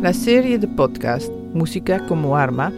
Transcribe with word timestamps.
La 0.00 0.12
serie 0.12 0.60
de 0.60 0.68
podcast 0.68 1.28
Música 1.52 2.06
como 2.06 2.36
Arma 2.36 2.72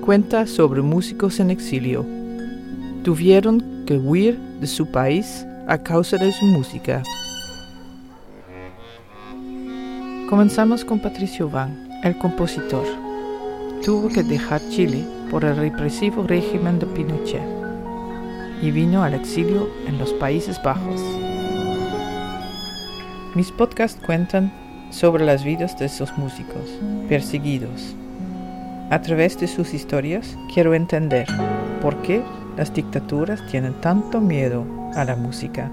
cuenta 0.00 0.46
sobre 0.46 0.80
músicos 0.80 1.38
en 1.38 1.50
exilio. 1.50 2.06
Tuvieron 3.04 3.84
que 3.84 3.98
huir 3.98 4.38
de 4.58 4.66
su 4.66 4.90
país 4.90 5.46
a 5.68 5.76
causa 5.76 6.16
de 6.16 6.32
su 6.32 6.46
música. 6.46 7.02
Comenzamos 10.30 10.82
con 10.82 10.98
Patricio 10.98 11.50
Van, 11.50 11.90
el 12.02 12.16
compositor. 12.16 12.86
Tuvo 13.84 14.08
que 14.08 14.22
dejar 14.22 14.62
Chile 14.70 15.04
por 15.30 15.44
el 15.44 15.56
represivo 15.58 16.26
régimen 16.26 16.78
de 16.78 16.86
Pinochet 16.86 17.46
y 18.62 18.70
vino 18.70 19.02
al 19.02 19.12
exilio 19.12 19.68
en 19.86 19.98
los 19.98 20.14
Países 20.14 20.58
Bajos. 20.62 21.02
Mis 23.34 23.52
podcasts 23.52 24.00
cuentan 24.06 24.65
sobre 24.96 25.24
las 25.26 25.44
vidas 25.44 25.78
de 25.78 25.84
esos 25.86 26.16
músicos 26.16 26.70
perseguidos. 27.08 27.94
A 28.88 29.02
través 29.02 29.36
de 29.38 29.46
sus 29.46 29.74
historias 29.74 30.38
quiero 30.54 30.72
entender 30.72 31.26
por 31.82 32.00
qué 32.00 32.22
las 32.56 32.72
dictaduras 32.72 33.46
tienen 33.50 33.74
tanto 33.82 34.22
miedo 34.22 34.64
a 34.94 35.04
la 35.04 35.14
música. 35.14 35.70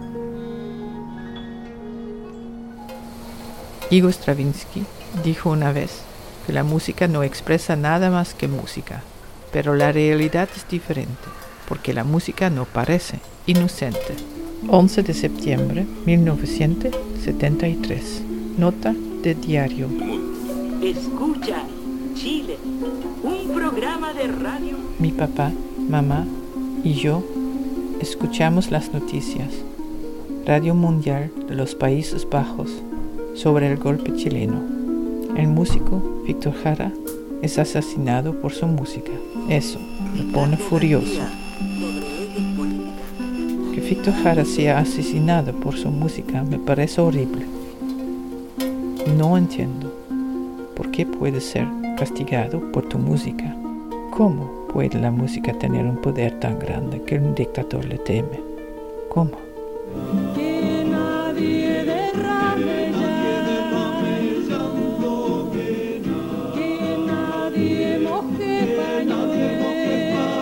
Igor 3.89 4.11
Stravinsky 4.11 4.83
dijo 5.23 5.51
una 5.51 5.71
vez 5.71 6.01
que 6.45 6.51
la 6.51 6.65
música 6.65 7.07
no 7.07 7.23
expresa 7.23 7.77
nada 7.77 8.09
más 8.09 8.33
que 8.33 8.49
música, 8.49 9.03
pero 9.53 9.73
la 9.75 9.93
realidad 9.93 10.49
es 10.53 10.67
diferente, 10.67 11.29
porque 11.69 11.93
la 11.93 12.03
música 12.03 12.49
no 12.49 12.65
parece 12.65 13.19
inocente. 13.45 14.17
11 14.67 15.03
de 15.03 15.13
septiembre 15.13 15.85
1973. 16.05 18.21
Nota 18.57 18.93
de 19.23 19.35
diario. 19.35 19.87
Escucha 20.81 21.63
Chile, 22.13 22.57
un 23.23 23.55
programa 23.55 24.13
de 24.13 24.27
radio. 24.27 24.77
Mi 24.99 25.13
papá, 25.13 25.49
mamá 25.89 26.25
y 26.83 26.93
yo 26.95 27.23
escuchamos 28.01 28.69
las 28.69 28.91
noticias. 28.91 29.49
Radio 30.45 30.75
Mundial 30.75 31.31
de 31.47 31.55
los 31.55 31.73
Países 31.73 32.27
Bajos 32.29 32.69
sobre 33.33 33.71
el 33.71 33.77
golpe 33.77 34.13
chileno. 34.13 34.61
El 35.37 35.47
músico 35.47 36.21
Víctor 36.27 36.53
Jara 36.61 36.91
es 37.41 37.57
asesinado 37.57 38.33
por 38.41 38.51
su 38.51 38.67
música. 38.67 39.13
Eso 39.47 39.79
me 40.13 40.33
pone 40.33 40.57
furioso. 40.57 41.21
Que 43.73 43.79
Víctor 43.79 44.15
Jara 44.21 44.43
sea 44.43 44.79
asesinado 44.79 45.53
por 45.53 45.77
su 45.77 45.89
música 45.89 46.43
me 46.43 46.59
parece 46.59 46.99
horrible. 46.99 47.62
No 49.07 49.37
entiendo 49.37 49.91
por 50.75 50.89
qué 50.91 51.05
puede 51.05 51.41
ser 51.41 51.67
castigado 51.97 52.59
por 52.71 52.87
tu 52.87 52.97
música. 52.97 53.55
¿Cómo 54.11 54.67
puede 54.71 54.97
la 54.99 55.11
música 55.11 55.53
tener 55.53 55.85
un 55.85 55.97
poder 55.97 56.39
tan 56.39 56.57
grande 56.57 57.01
que 57.03 57.17
un 57.17 57.35
dictador 57.35 57.85
le 57.85 57.97
teme? 57.99 58.39
¿Cómo? 59.09 59.31
Que 60.35 60.85
nadie 60.89 61.83
derrame 61.83 62.91
llanto, 64.47 65.51
que 66.55 66.97
nadie 67.05 67.99
moje 67.99 68.75
pañuelos, 68.77 70.37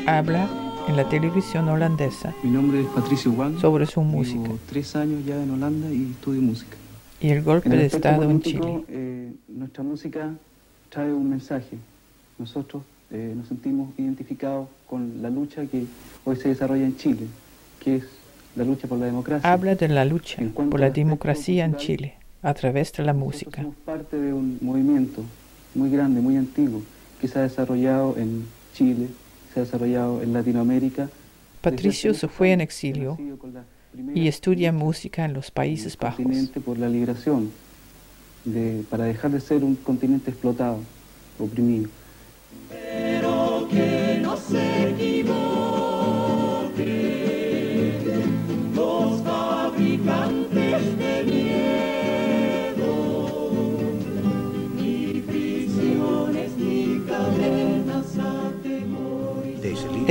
habla 0.06 0.48
en 0.88 0.96
la 0.96 1.08
televisión 1.08 1.68
holandesa 1.68 2.34
Mi 2.42 2.50
nombre 2.50 2.80
es 2.80 2.86
Patricio 2.88 3.30
Wang. 3.30 3.60
sobre 3.60 3.86
su 3.86 4.00
música 4.02 4.42
Llevo 4.42 4.58
tres 4.68 4.96
años 4.96 5.24
ya 5.24 5.40
en 5.40 5.50
Holanda 5.52 5.88
y 5.92 6.10
estudio 6.10 6.42
música. 6.42 6.76
y 7.20 7.28
el 7.28 7.42
golpe 7.42 7.68
En 7.68 7.74
el 7.74 7.78
de 7.80 7.86
Estado 7.86 8.24
en 8.28 8.40
Chile. 8.42 8.84
eh, 8.88 9.32
nuestra 9.48 9.84
música 9.84 10.30
trae 10.88 11.12
un 11.12 11.30
mensaje. 11.30 11.76
Nosotros 12.38 12.82
eh, 13.12 13.32
nos 13.36 13.46
sentimos 13.46 13.90
identificados 13.96 14.66
con 14.88 15.22
la 15.22 15.30
lucha 15.30 15.64
que 15.66 15.84
hoy 16.24 16.34
se 16.36 16.48
desarrolla 16.48 16.84
en 16.84 16.96
Chile, 16.96 17.26
que 17.78 17.96
es 17.96 18.04
la 18.56 18.64
lucha 18.64 18.88
por 18.88 18.98
la 18.98 19.06
democracia. 19.06 19.52
Habla 19.52 19.76
de 19.76 19.86
la 19.88 20.04
lucha 20.04 20.42
por 20.52 20.80
la 20.80 20.90
democracia 20.90 21.64
en 21.64 21.76
Chile 21.76 22.14
a 22.42 22.54
través 22.54 22.92
de 22.94 23.04
la 23.04 23.12
música. 23.12 23.60
Somos 23.62 23.76
parte 23.84 24.16
de 24.16 24.32
un 24.32 24.58
movimiento 24.62 25.22
muy 25.74 25.90
grande, 25.90 26.20
muy 26.20 26.36
antiguo, 26.36 26.82
que 27.20 27.28
se 27.28 27.38
ha 27.38 27.42
desarrollado 27.42 28.16
en 28.16 28.46
Chile, 28.74 29.08
se 29.52 29.60
ha 29.60 29.62
desarrollado 29.64 30.22
en 30.22 30.32
Latinoamérica. 30.32 31.08
Patricio 31.60 32.14
se 32.14 32.28
fue 32.28 32.52
en 32.52 32.60
exilio 32.60 33.18
y 34.14 34.28
estudia 34.28 34.72
música 34.72 35.24
en 35.24 35.34
los 35.34 35.50
Países 35.50 35.96
Bajos. 35.96 36.24
por 36.64 36.78
la 36.78 36.88
liberación, 36.88 37.50
de, 38.44 38.84
para 38.88 39.04
dejar 39.04 39.30
de 39.30 39.40
ser 39.40 39.64
un 39.64 39.74
continente 39.76 40.30
explotado, 40.30 40.78
oprimido. 41.38 41.88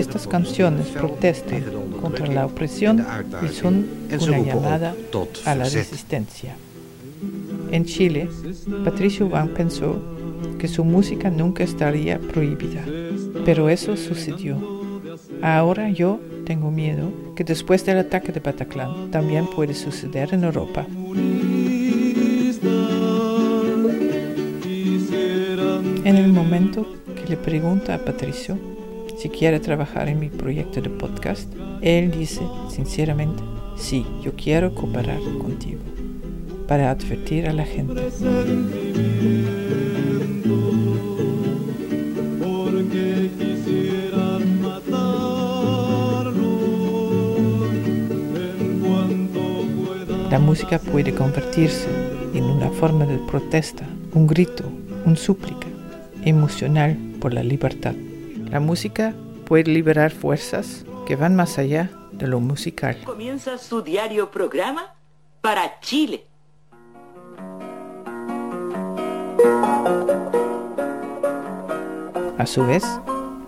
Estas 0.09 0.25
canciones 0.25 0.87
protestan 0.87 1.63
contra 2.01 2.25
la 2.25 2.47
opresión 2.47 3.05
y 3.45 3.53
son 3.53 3.85
una 4.19 4.39
llamada 4.39 4.95
a 5.45 5.53
la 5.53 5.65
resistencia. 5.65 6.55
En 7.69 7.85
Chile, 7.85 8.27
Patricio 8.83 9.29
Van 9.29 9.49
pensó 9.49 10.01
que 10.57 10.67
su 10.67 10.83
música 10.83 11.29
nunca 11.29 11.63
estaría 11.63 12.17
prohibida, 12.17 12.83
pero 13.45 13.69
eso 13.69 13.95
sucedió. 13.95 14.57
Ahora 15.43 15.91
yo 15.91 16.19
tengo 16.43 16.71
miedo 16.71 17.13
que 17.35 17.43
después 17.43 17.85
del 17.85 17.99
ataque 17.99 18.31
de 18.31 18.39
Bataclan 18.39 19.11
también 19.11 19.45
puede 19.45 19.75
suceder 19.75 20.33
en 20.33 20.43
Europa. 20.43 20.87
En 26.03 26.15
el 26.15 26.33
momento 26.33 26.87
que 27.15 27.29
le 27.29 27.37
pregunta 27.37 27.93
a 27.93 27.99
Patricio 27.99 28.57
si 29.19 29.27
quiere 29.27 29.59
trabajar 29.59 30.07
en 30.07 30.17
mi 30.17 30.29
proyecto 30.29 30.81
de 30.81 30.89
podcast, 30.89 31.53
él 31.81 32.09
dice 32.09 32.41
sinceramente, 32.69 33.43
sí, 33.75 34.05
yo 34.23 34.31
quiero 34.33 34.73
cooperar 34.73 35.19
contigo 35.41 35.81
para 36.69 36.89
advertir 36.89 37.45
a 37.45 37.51
la 37.51 37.65
gente. 37.65 38.01
La 50.31 50.39
música 50.39 50.79
puede 50.79 51.13
convertirse 51.13 51.89
en 52.33 52.45
una 52.45 52.69
forma 52.69 53.05
de 53.05 53.17
protesta, 53.17 53.83
un 54.13 54.27
grito, 54.27 54.63
un 55.05 55.17
súplica 55.17 55.67
emocional 56.23 56.97
por 57.19 57.33
la 57.33 57.43
libertad. 57.43 57.95
La 58.49 58.59
música 58.59 59.13
puede 59.45 59.65
liberar 59.65 60.11
fuerzas 60.11 60.83
que 61.05 61.15
van 61.15 61.35
más 61.35 61.59
allá 61.59 61.91
de 62.11 62.27
lo 62.27 62.39
musical. 62.39 62.97
Comienza 63.05 63.57
su 63.59 63.81
diario 63.83 64.31
programa 64.31 64.95
para 65.41 65.79
Chile. 65.81 66.25
A 72.37 72.45
su 72.45 72.65
vez, 72.65 72.83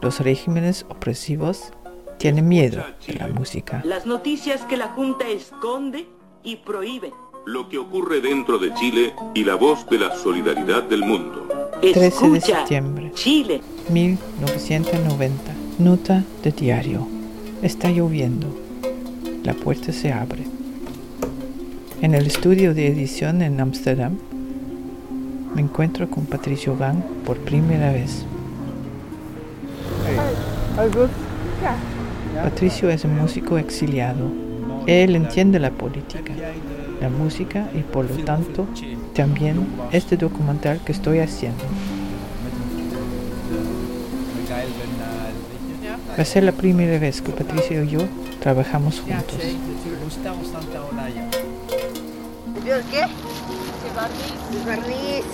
los 0.01 0.19
regímenes 0.19 0.85
opresivos 0.89 1.71
tienen 2.17 2.47
miedo 2.47 2.83
de 3.07 3.13
la 3.13 3.27
música. 3.27 3.81
Las 3.83 4.05
noticias 4.05 4.61
que 4.65 4.77
la 4.77 4.89
Junta 4.89 5.27
esconde 5.27 6.07
y 6.43 6.57
prohíbe. 6.57 7.11
lo 7.47 7.67
que 7.69 7.79
ocurre 7.79 8.21
dentro 8.21 8.59
de 8.59 8.71
Chile 8.75 9.15
y 9.33 9.43
la 9.43 9.55
voz 9.55 9.89
de 9.89 9.97
la 9.97 10.15
solidaridad 10.15 10.83
del 10.83 11.01
mundo. 11.01 11.47
13 11.81 12.29
de 12.29 12.41
septiembre. 12.41 13.11
Chile. 13.15 13.61
1990. 13.91 15.33
Nota 15.79 16.23
de 16.43 16.51
diario. 16.51 17.07
Está 17.61 17.89
lloviendo. 17.89 18.47
La 19.43 19.53
puerta 19.53 19.91
se 19.91 20.13
abre. 20.13 20.43
En 22.01 22.15
el 22.15 22.25
estudio 22.25 22.73
de 22.73 22.87
edición 22.87 23.41
en 23.41 23.59
Ámsterdam, 23.59 24.17
me 25.53 25.61
encuentro 25.61 26.09
con 26.09 26.25
Patricio 26.25 26.77
Van 26.77 27.03
por 27.25 27.37
primera 27.39 27.91
vez. 27.91 28.25
Patricio 32.41 32.89
es 32.89 33.03
un 33.03 33.17
músico 33.17 33.57
exiliado. 33.57 34.31
Él 34.87 35.17
entiende 35.17 35.59
la 35.59 35.71
política, 35.71 36.33
la 37.01 37.09
música 37.09 37.69
y 37.75 37.79
por 37.79 38.09
lo 38.09 38.23
tanto 38.23 38.67
también 39.13 39.67
este 39.91 40.15
documental 40.15 40.79
que 40.85 40.93
estoy 40.93 41.19
haciendo. 41.19 41.63
Va 46.17 46.23
a 46.23 46.25
ser 46.25 46.43
la 46.43 46.51
primera 46.51 46.99
vez 46.99 47.21
que 47.21 47.31
Patricia 47.31 47.83
y 47.83 47.89
yo 47.89 47.99
trabajamos 48.41 48.99
juntos. 48.99 49.37
qué? 52.91 53.05
barniz. 54.65 55.25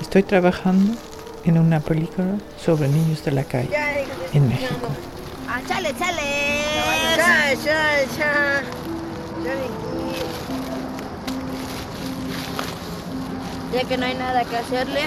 Estoy 0.00 0.22
trabajando 0.22 0.94
en 1.44 1.58
una 1.58 1.80
película 1.80 2.38
sobre 2.62 2.88
niños 2.88 3.24
de 3.24 3.32
la 3.32 3.44
calle 3.44 3.70
en 4.32 4.48
México. 4.48 4.88
Ah, 5.48 5.60
chale, 5.68 5.94
chale. 5.98 6.64
Chale, 7.16 7.56
chale, 7.64 8.08
chale. 8.16 8.66
Ya 13.72 13.84
que 13.84 13.96
no 13.96 14.06
hay 14.06 14.14
nada 14.14 14.44
que 14.44 14.56
hacerle, 14.56 15.02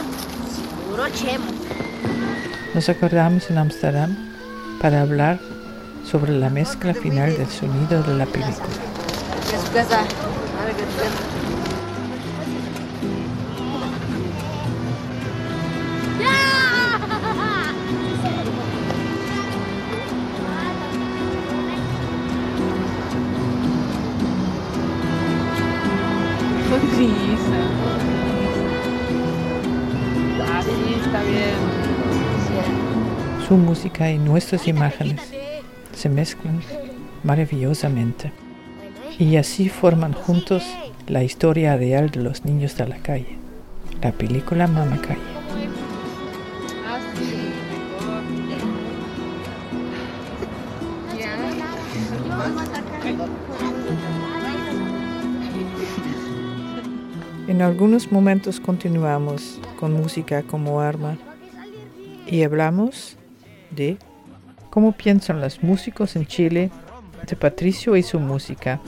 seguro 0.86 1.10
chemo. 1.10 1.59
Nos 2.74 2.88
acordamos 2.88 3.50
en 3.50 3.58
Ámsterdam 3.58 4.16
para 4.80 5.02
hablar 5.02 5.40
sobre 6.10 6.32
la 6.32 6.50
mezcla 6.50 6.94
final 6.94 7.36
del 7.36 7.48
sonido 7.48 8.04
de 8.04 8.14
la 8.14 8.26
película. 8.26 8.68
A 9.54 9.66
su 9.66 9.72
casa. 9.74 10.06
Su 33.50 33.58
música 33.58 34.12
y 34.12 34.20
nuestras 34.20 34.68
imágenes 34.68 35.22
se 35.96 36.08
mezclan 36.08 36.62
maravillosamente. 37.24 38.32
Y 39.18 39.38
así 39.38 39.70
forman 39.70 40.14
juntos 40.14 40.64
la 41.08 41.24
historia 41.24 41.76
real 41.76 42.12
de 42.12 42.22
los 42.22 42.46
niños 42.46 42.78
de 42.78 42.88
la 42.88 42.98
calle, 42.98 43.40
la 44.04 44.12
película 44.12 44.68
Mama 44.68 45.02
Calle. 45.02 45.20
En 57.48 57.64
algunos 57.64 58.12
momentos 58.12 58.60
continuamos 58.60 59.60
con 59.80 59.94
música 59.94 60.44
como 60.44 60.82
arma 60.82 61.18
y 62.28 62.44
hablamos 62.44 63.18
de 63.72 63.98
cómo 64.70 64.92
piensan 64.92 65.42
los 65.42 65.64
músicos 65.64 66.16
en 66.16 66.26
Chile 66.26 66.72
de 67.28 67.36
Patricio 67.36 67.96
y 67.96 68.04
su 68.04 68.20
música. 68.20 68.80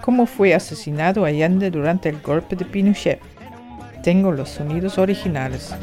Cómo 0.00 0.26
fue 0.26 0.54
asesinado 0.54 1.24
Allende 1.24 1.70
durante 1.70 2.08
el 2.08 2.20
golpe 2.20 2.56
de 2.56 2.64
Pinochet. 2.64 3.20
Tengo 4.02 4.32
los 4.32 4.48
sonidos 4.48 4.96
originales. 4.96 5.74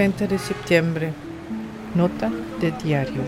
30 0.00 0.28
de 0.28 0.38
septiembre. 0.38 1.12
Nota 1.94 2.30
de 2.58 2.72
diario. 2.82 3.20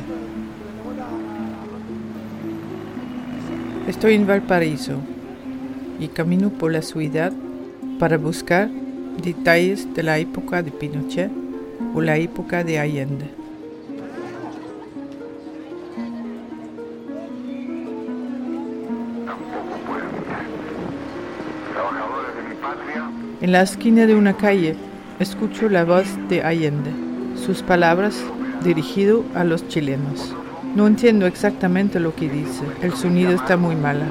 Estoy 3.87 4.15
en 4.15 4.27
Valparaíso 4.27 4.95
y 6.01 6.09
camino 6.09 6.49
por 6.49 6.73
la 6.73 6.81
ciudad 6.81 7.31
para 7.99 8.17
buscar 8.17 8.71
detalles 9.23 9.87
de 9.93 10.03
la 10.03 10.17
época 10.17 10.63
de 10.63 10.71
Pinochet 10.71 11.31
o 11.95 12.01
la 12.01 12.17
época 12.17 12.65
de 12.65 12.79
Allende. 12.79 13.27
En 23.43 23.53
la 23.53 23.61
esquina 23.61 24.07
de 24.07 24.15
una 24.15 24.35
calle 24.35 24.75
Escucho 25.23 25.69
la 25.69 25.85
voz 25.85 26.09
de 26.29 26.43
Allende, 26.43 26.91
sus 27.37 27.63
palabras 27.63 28.21
dirigido 28.65 29.25
a 29.37 29.45
los 29.45 29.69
chilenos. 29.69 30.35
No 30.75 30.89
entiendo 30.89 31.27
exactamente 31.27 32.01
lo 32.01 32.13
que 32.13 32.29
dice, 32.29 32.65
el 32.83 32.93
sonido 32.93 33.31
está 33.31 33.57
muy 33.57 33.77
mala. 33.77 34.07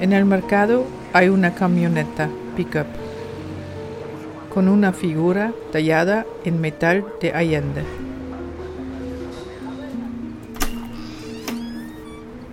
En 0.00 0.12
el 0.12 0.26
mercado 0.26 0.84
hay 1.12 1.28
una 1.28 1.56
camioneta 1.56 2.28
pickup 2.56 2.86
con 4.48 4.68
una 4.68 4.92
figura 4.92 5.52
tallada 5.72 6.24
en 6.44 6.60
metal 6.60 7.04
de 7.20 7.32
Allende. 7.32 7.82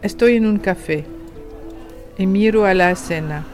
Estoy 0.01 0.37
en 0.37 0.47
un 0.47 0.57
café 0.57 1.05
y 2.17 2.25
miro 2.25 2.65
a 2.65 2.73
la 2.73 2.89
escena. 2.89 3.45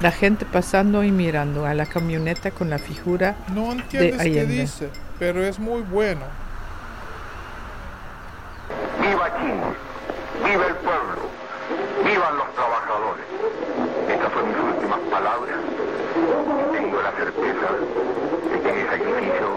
La 0.00 0.12
gente 0.12 0.44
pasando 0.44 1.02
y 1.02 1.10
mirando 1.10 1.66
a 1.66 1.74
la 1.74 1.84
camioneta 1.86 2.52
con 2.52 2.70
la 2.70 2.78
figura 2.78 3.34
no 3.52 3.66
de 3.66 3.70
entiendes 3.72 4.20
Allende. 4.20 4.46
qué 4.46 4.60
dice, 4.60 4.90
pero 5.18 5.44
es 5.44 5.58
muy 5.58 5.82
bueno. 5.82 6.20
Viva 9.00 9.28
Chile, 9.40 9.64
viva 10.44 10.66
el 10.68 10.74
pueblo, 10.76 11.22
vivan 12.04 12.36
los 12.36 12.54
trabajadores. 12.54 13.24
Estas 14.08 14.32
son 14.32 14.48
mis 14.48 14.74
últimas 14.74 15.00
palabras. 15.10 15.56
Tengo 16.72 17.02
la 17.02 17.10
certeza 17.12 17.66
de 18.52 18.60
que 18.62 18.72
mi 18.72 18.82
sacrificio 18.82 19.48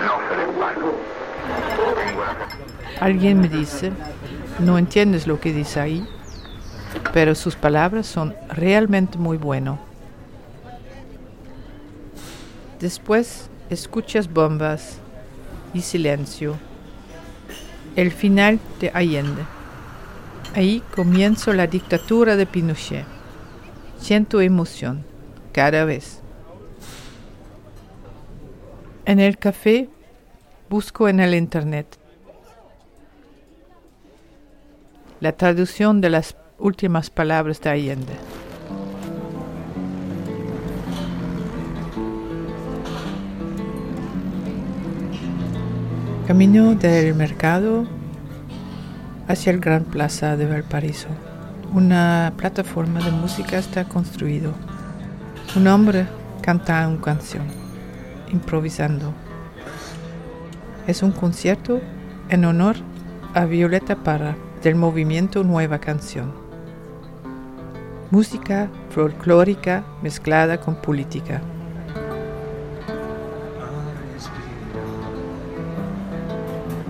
no 0.00 0.28
será 0.28 0.42
en 0.42 0.58
vano. 0.58 0.92
Tengo 2.04 2.24
la 2.24 2.34
certeza. 2.34 3.04
Alguien 3.04 3.40
me 3.40 3.48
dice, 3.48 3.92
no 4.58 4.76
entiendes 4.76 5.28
lo 5.28 5.38
que 5.38 5.52
dice 5.52 5.78
ahí, 5.78 6.08
pero 7.18 7.34
sus 7.34 7.56
palabras 7.56 8.06
son 8.06 8.32
realmente 8.48 9.18
muy 9.18 9.38
buenas. 9.38 9.80
Después 12.78 13.50
escuchas 13.70 14.32
bombas 14.32 15.00
y 15.74 15.80
silencio. 15.80 16.54
El 17.96 18.12
final 18.12 18.60
de 18.78 18.92
Allende. 18.94 19.42
Ahí 20.54 20.80
comienza 20.94 21.52
la 21.54 21.66
dictadura 21.66 22.36
de 22.36 22.46
Pinochet. 22.46 23.04
Siento 23.98 24.40
emoción 24.40 25.04
cada 25.50 25.84
vez. 25.84 26.20
En 29.06 29.18
el 29.18 29.38
café 29.38 29.88
busco 30.70 31.08
en 31.08 31.18
el 31.18 31.34
internet 31.34 31.98
la 35.18 35.32
traducción 35.32 36.00
de 36.00 36.10
las 36.10 36.36
últimas 36.58 37.08
palabras 37.10 37.60
de 37.60 37.70
Allende. 37.70 38.12
Camino 46.26 46.74
del 46.74 47.14
mercado 47.14 47.86
hacia 49.28 49.52
el 49.52 49.60
Gran 49.60 49.84
Plaza 49.84 50.36
de 50.36 50.46
Valparaíso. 50.46 51.08
Una 51.72 52.32
plataforma 52.36 53.00
de 53.00 53.12
música 53.12 53.58
está 53.58 53.84
construido. 53.84 54.52
Un 55.56 55.68
hombre 55.68 56.06
canta 56.42 56.86
una 56.88 57.00
canción, 57.00 57.46
improvisando. 58.30 59.14
Es 60.86 61.02
un 61.02 61.12
concierto 61.12 61.80
en 62.28 62.44
honor 62.44 62.76
a 63.34 63.44
Violeta 63.44 63.96
Parra 63.96 64.36
del 64.62 64.74
movimiento 64.74 65.44
Nueva 65.44 65.78
Canción. 65.78 66.37
Música 68.10 68.70
folclórica 68.88 69.84
mezclada 70.00 70.58
con 70.58 70.76
política. 70.76 71.42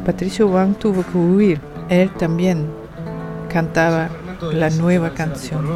Patricio 0.07 0.47
Wang 0.47 0.77
tuvo 0.77 1.03
que 1.03 1.19
huir. 1.19 1.61
Él 1.89 2.09
también 2.13 2.71
cantaba 3.49 4.09
la 4.53 4.71
nueva 4.71 5.11
canción. 5.11 5.67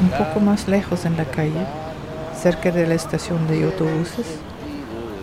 Un 0.00 0.10
poco 0.16 0.40
más 0.40 0.66
lejos 0.68 1.04
en 1.04 1.18
la 1.18 1.26
calle 1.26 1.66
cerca 2.40 2.70
de 2.70 2.86
la 2.86 2.94
estación 2.94 3.46
de 3.48 3.64
autobuses, 3.64 4.38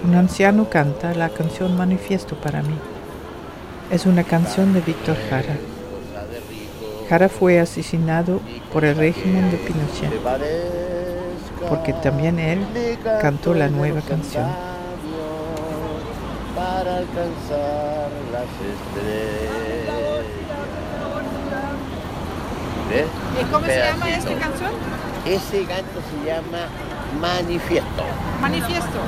un 0.05 0.13
anciano 0.13 0.69
canta 0.69 1.15
la 1.15 1.29
canción 1.29 1.75
Manifiesto 1.75 2.35
para 2.35 2.61
mí. 2.61 2.77
Es 3.89 4.05
una 4.05 4.23
canción 4.23 4.71
de 4.73 4.81
Víctor 4.81 5.17
Jara. 5.29 5.57
Jara 7.09 7.27
fue 7.27 7.59
asesinado 7.59 8.39
por 8.71 8.85
el 8.85 8.95
régimen 8.95 9.49
de 9.49 9.57
Pinochet, 9.57 10.11
porque 11.67 11.93
también 11.93 12.37
él 12.37 12.59
cantó 13.19 13.55
la 13.55 13.69
nueva 13.69 14.01
canción. 14.01 14.45
Para 16.55 16.97
alcanzar 16.97 18.09
las 18.31 18.49
estrellas. 18.73 19.97
¿Ves? 22.89 23.07
¿Y 23.41 23.45
cómo 23.51 23.65
se 23.65 23.79
llama 23.79 24.09
esta 24.09 24.35
canción? 24.35 24.71
Ese 25.25 25.65
canto 25.65 25.99
se 26.09 26.25
llama 26.25 26.67
Manifiesto, 27.21 28.03
Manifiesto. 28.39 28.99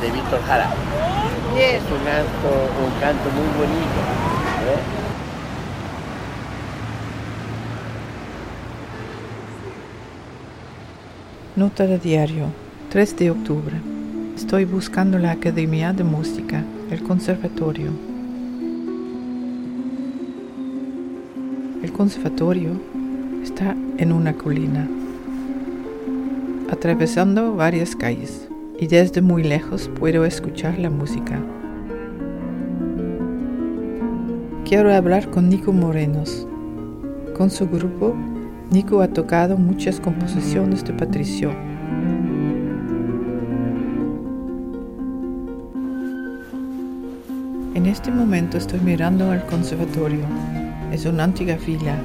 de 0.00 0.10
Víctor 0.10 0.40
Jara. 0.46 0.70
Es 1.56 1.82
un 1.82 2.04
canto, 2.04 2.50
un 2.84 3.00
canto 3.00 3.30
muy 3.30 3.46
bonito. 3.58 4.00
¿ves? 4.66 5.02
Nota 11.54 11.86
de 11.86 11.98
diario, 11.98 12.46
3 12.90 13.16
de 13.16 13.30
octubre. 13.30 13.80
Estoy 14.34 14.64
buscando 14.64 15.18
la 15.18 15.32
Academia 15.32 15.92
de 15.92 16.02
Música, 16.02 16.64
el 16.90 17.02
conservatorio. 17.04 17.90
El 21.82 21.92
conservatorio 21.92 22.70
está 23.44 23.76
en 23.98 24.12
una 24.12 24.32
colina, 24.32 24.88
atravesando 26.72 27.54
varias 27.54 27.94
calles, 27.94 28.48
y 28.80 28.86
desde 28.86 29.20
muy 29.20 29.44
lejos 29.44 29.90
puedo 30.00 30.24
escuchar 30.24 30.78
la 30.78 30.88
música. 30.88 31.38
Quiero 34.64 34.92
hablar 34.92 35.28
con 35.28 35.50
Nico 35.50 35.70
Morenos. 35.70 36.48
Con 37.36 37.50
su 37.50 37.68
grupo, 37.68 38.14
Nico 38.70 39.02
ha 39.02 39.08
tocado 39.08 39.58
muchas 39.58 40.00
composiciones 40.00 40.82
de 40.82 40.94
Patricio. 40.94 41.50
En 47.74 47.84
este 47.84 48.10
momento 48.10 48.56
estoy 48.56 48.80
mirando 48.80 49.30
al 49.30 49.44
conservatorio. 49.44 50.24
Es 50.90 51.04
una 51.04 51.24
antigua 51.24 51.56
villa, 51.66 51.96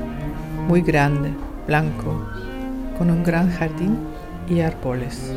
muy 0.68 0.82
grande, 0.82 1.32
blanco, 1.68 2.22
con 2.98 3.10
un 3.10 3.24
gran 3.24 3.50
jardín 3.50 3.98
y 4.50 4.62
árboles. 4.62 5.34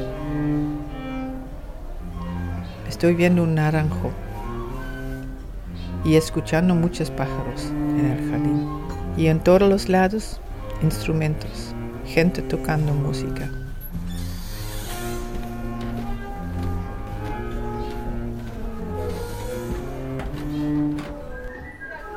Estoy 2.88 3.14
viendo 3.14 3.42
un 3.42 3.54
naranjo 3.54 4.10
y 6.04 6.16
escuchando 6.16 6.74
muchos 6.74 7.10
pájaros 7.10 7.66
en 7.98 8.06
el 8.06 8.30
jardín. 8.30 8.68
Y 9.16 9.26
en 9.26 9.40
todos 9.40 9.62
los 9.62 9.88
lados, 9.88 10.40
instrumentos, 10.82 11.74
gente 12.06 12.42
tocando 12.42 12.92
música. 12.94 13.50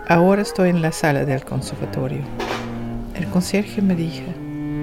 Ahora 0.07 0.41
estoy 0.41 0.69
en 0.69 0.81
la 0.81 0.91
sala 0.91 1.25
del 1.25 1.43
conservatorio. 1.43 2.21
El 3.15 3.27
conserje 3.27 3.81
me 3.81 3.95
dijo 3.95 4.25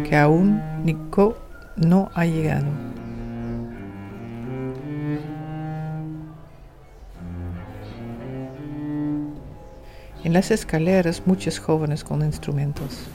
que 0.09 0.17
aún 0.17 0.61
Nico 0.85 1.37
no 1.77 2.11
ha 2.15 2.25
llegado. 2.25 2.67
En 10.23 10.35
las 10.35 10.51
escaleras 10.51 11.23
muchos 11.27 11.59
jóvenes 11.59 12.05
con 12.05 12.23
instrumentos. 12.23 13.09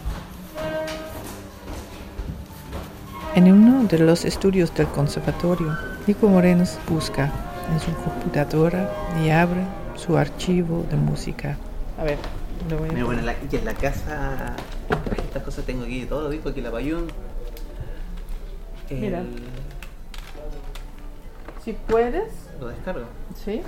En 3.36 3.52
uno 3.52 3.84
de 3.84 4.00
los 4.00 4.26
estudios 4.26 4.74
del 4.74 4.88
conservatorio, 4.88 5.78
Nico 6.08 6.28
Morenos 6.28 6.80
busca 6.90 7.32
en 7.72 7.80
su 7.80 7.94
computadora 8.04 8.90
y 9.24 9.30
abre 9.30 9.62
su 9.96 10.18
archivo 10.18 10.86
de 10.90 10.98
música. 10.98 11.58
A 12.00 12.04
ver, 12.06 12.18
lo 12.70 12.78
voy 12.78 12.90
a 12.90 12.94
Mira, 12.94 13.06
bueno, 13.06 13.20
en 13.20 13.26
la, 13.26 13.36
y 13.52 13.56
en 13.56 13.66
la 13.66 13.74
casa 13.74 14.56
estas 15.18 15.44
cosas, 15.44 15.66
tengo 15.66 15.84
aquí 15.84 16.06
todo, 16.06 16.30
disco 16.30 16.50
aquí 16.50 16.62
la 16.62 16.72
payún. 16.72 17.08
El- 18.90 19.00
Mira. 19.02 19.24
Si 21.64 21.74
puedes. 21.74 22.32
Lo 22.60 22.68
descargo. 22.68 23.06
¿Sí? 23.44 23.62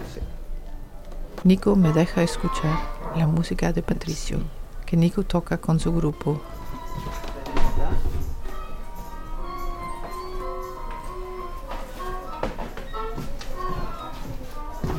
Nico 1.43 1.75
me 1.75 1.91
deja 1.93 2.21
escuchar 2.24 2.77
la 3.15 3.27
música 3.27 3.71
de 3.74 3.81
Patricio, 3.81 4.39
que 4.86 4.97
Nico 4.97 5.24
toca 5.24 5.57
con 5.57 5.79
su 5.79 5.93
grupo. 5.93 6.41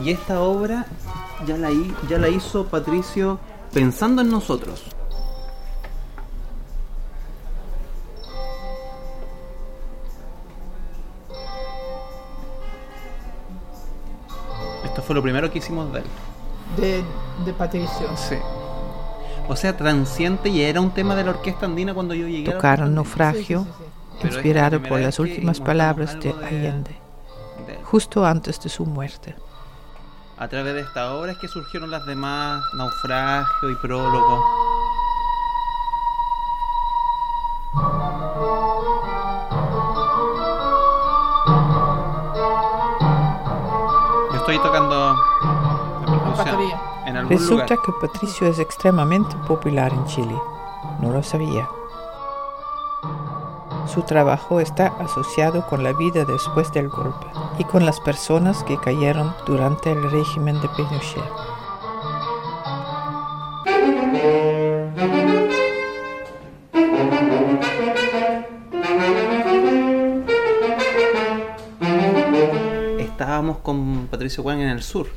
Y 0.05 0.11
esta 0.11 0.41
obra 0.41 0.87
ya 1.47 1.57
la, 1.57 1.71
hi- 1.71 1.95
ya 2.09 2.19
la 2.19 2.29
hizo 2.29 2.67
Patricio 2.67 3.39
pensando 3.73 4.23
en 4.23 4.31
nosotros. 4.31 4.85
Fue 15.09 15.15
lo 15.17 15.23
primero 15.23 15.51
que 15.51 15.59
hicimos 15.59 15.91
de 15.93 16.01
él. 16.01 16.05
De, 16.77 17.03
de 17.47 17.53
Patricio. 17.55 18.09
Sí. 18.17 18.37
O 19.49 19.57
sea, 19.57 19.75
Transiente 19.75 20.53
ya 20.53 20.69
era 20.69 20.83
un 20.83 20.91
tema 20.91 21.17
de 21.17 21.25
la 21.25 21.31
orquesta 21.31 21.65
andina 21.65 21.95
cuando 21.95 22.13
yo 22.13 22.29
llegué. 22.29 22.53
Tocaron. 22.53 22.95
Naufragio, 22.95 23.67
Pero 24.19 24.19
es 24.19 24.23
la 24.23 24.29
inspirado 24.29 24.83
por 24.83 25.01
las 25.01 25.19
últimas 25.19 25.61
palabras 25.61 26.21
de 26.21 26.29
algo 26.29 26.41
de- 26.43 26.47
Allende, 26.47 26.91
de- 27.67 27.79
justo 27.85 28.27
antes 28.27 28.61
de 28.61 28.69
su 28.69 28.85
muerte. 28.85 29.35
A 30.37 30.47
través 30.47 30.75
de 30.75 30.83
esta 30.83 31.15
obra 31.15 31.33
es 31.33 31.39
que 31.39 31.49
surgieron 31.49 31.91
las 31.91 32.05
demás, 32.05 32.63
Naufragio 32.77 33.71
y 33.71 33.75
Prólogo. 33.77 34.45
Algún 47.19 47.37
Resulta 47.37 47.75
lugar. 47.75 47.79
que 47.85 47.93
Patricio 48.07 48.47
es 48.49 48.59
extremadamente 48.59 49.37
popular 49.47 49.93
en 49.93 50.05
Chile. 50.07 50.35
No 51.01 51.11
lo 51.11 51.23
sabía. 51.23 51.69
Su 53.87 54.03
trabajo 54.03 54.61
está 54.61 54.89
asociado 55.01 55.67
con 55.67 55.83
la 55.83 55.93
vida 55.93 56.25
después 56.25 56.71
del 56.73 56.89
golpe 56.89 57.27
y 57.59 57.65
con 57.65 57.87
las 57.87 58.01
personas 58.01 58.63
que 58.65 58.77
cayeron 58.79 59.35
durante 59.47 59.93
el 59.93 60.11
régimen 60.11 60.61
de 60.61 60.69
Pinochet. 60.71 61.25
Estábamos 72.99 73.59
con 73.59 74.07
Patricio 74.11 74.43
Juan 74.43 74.61
en 74.61 74.69
el 74.69 74.83
sur. 74.83 75.09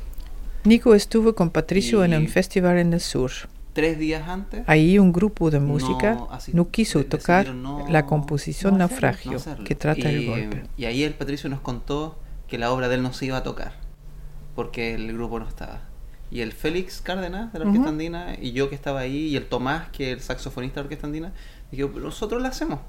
Nico 0.64 0.94
estuvo 0.94 1.34
con 1.34 1.50
Patricio 1.50 2.04
en 2.04 2.14
un 2.14 2.28
festival 2.28 2.78
en 2.78 2.92
el 2.92 3.00
sur. 3.00 3.32
Tres 3.72 3.98
días 3.98 4.28
antes 4.28 4.64
Ahí 4.66 4.98
un 4.98 5.12
grupo 5.12 5.50
de 5.50 5.58
música 5.58 6.18
No, 6.52 6.70
quiso 6.70 7.04
tocar 7.06 7.54
no- 7.54 7.86
la 7.88 8.04
composición 8.04 8.76
no 8.76 8.84
hacerlo, 8.84 9.32
Naufragio 9.32 9.64
que 9.64 9.74
trata 9.74 10.12
y, 10.12 10.14
el 10.14 10.26
golpe. 10.26 10.62
Y 10.76 10.84
ahí 10.84 11.02
el 11.04 11.14
Patricio 11.14 11.48
nos 11.48 11.60
contó 11.60 12.18
que 12.48 12.58
la 12.58 12.70
obra 12.70 12.88
de 12.88 12.96
él 12.96 13.02
no 13.02 13.14
se 13.14 13.26
iba 13.26 13.38
a 13.38 13.42
tocar 13.42 13.72
porque 14.54 14.94
el 14.94 15.10
grupo 15.14 15.38
no 15.38 15.48
estaba. 15.48 15.80
Y 16.30 16.40
el 16.42 16.52
Félix 16.52 17.00
Cárdenas 17.00 17.52
de 17.52 17.58
la 17.58 17.64
Orquesta 17.64 17.80
Ujú. 17.80 17.88
Andina 17.88 18.36
y 18.40 18.52
yo 18.52 18.68
que 18.68 18.74
estaba 18.74 19.00
ahí 19.00 19.28
y 19.28 19.36
el 19.36 19.46
Tomás 19.46 19.88
que 19.88 20.12
es 20.12 20.18
el 20.18 20.20
saxofonista 20.22 20.76
de 20.76 20.80
la 20.82 20.84
Orquesta 20.84 21.06
Andina, 21.06 21.32
dije, 21.70 21.88
nosotros 21.88 22.42
la 22.42 22.48
hacemos. 22.48 22.80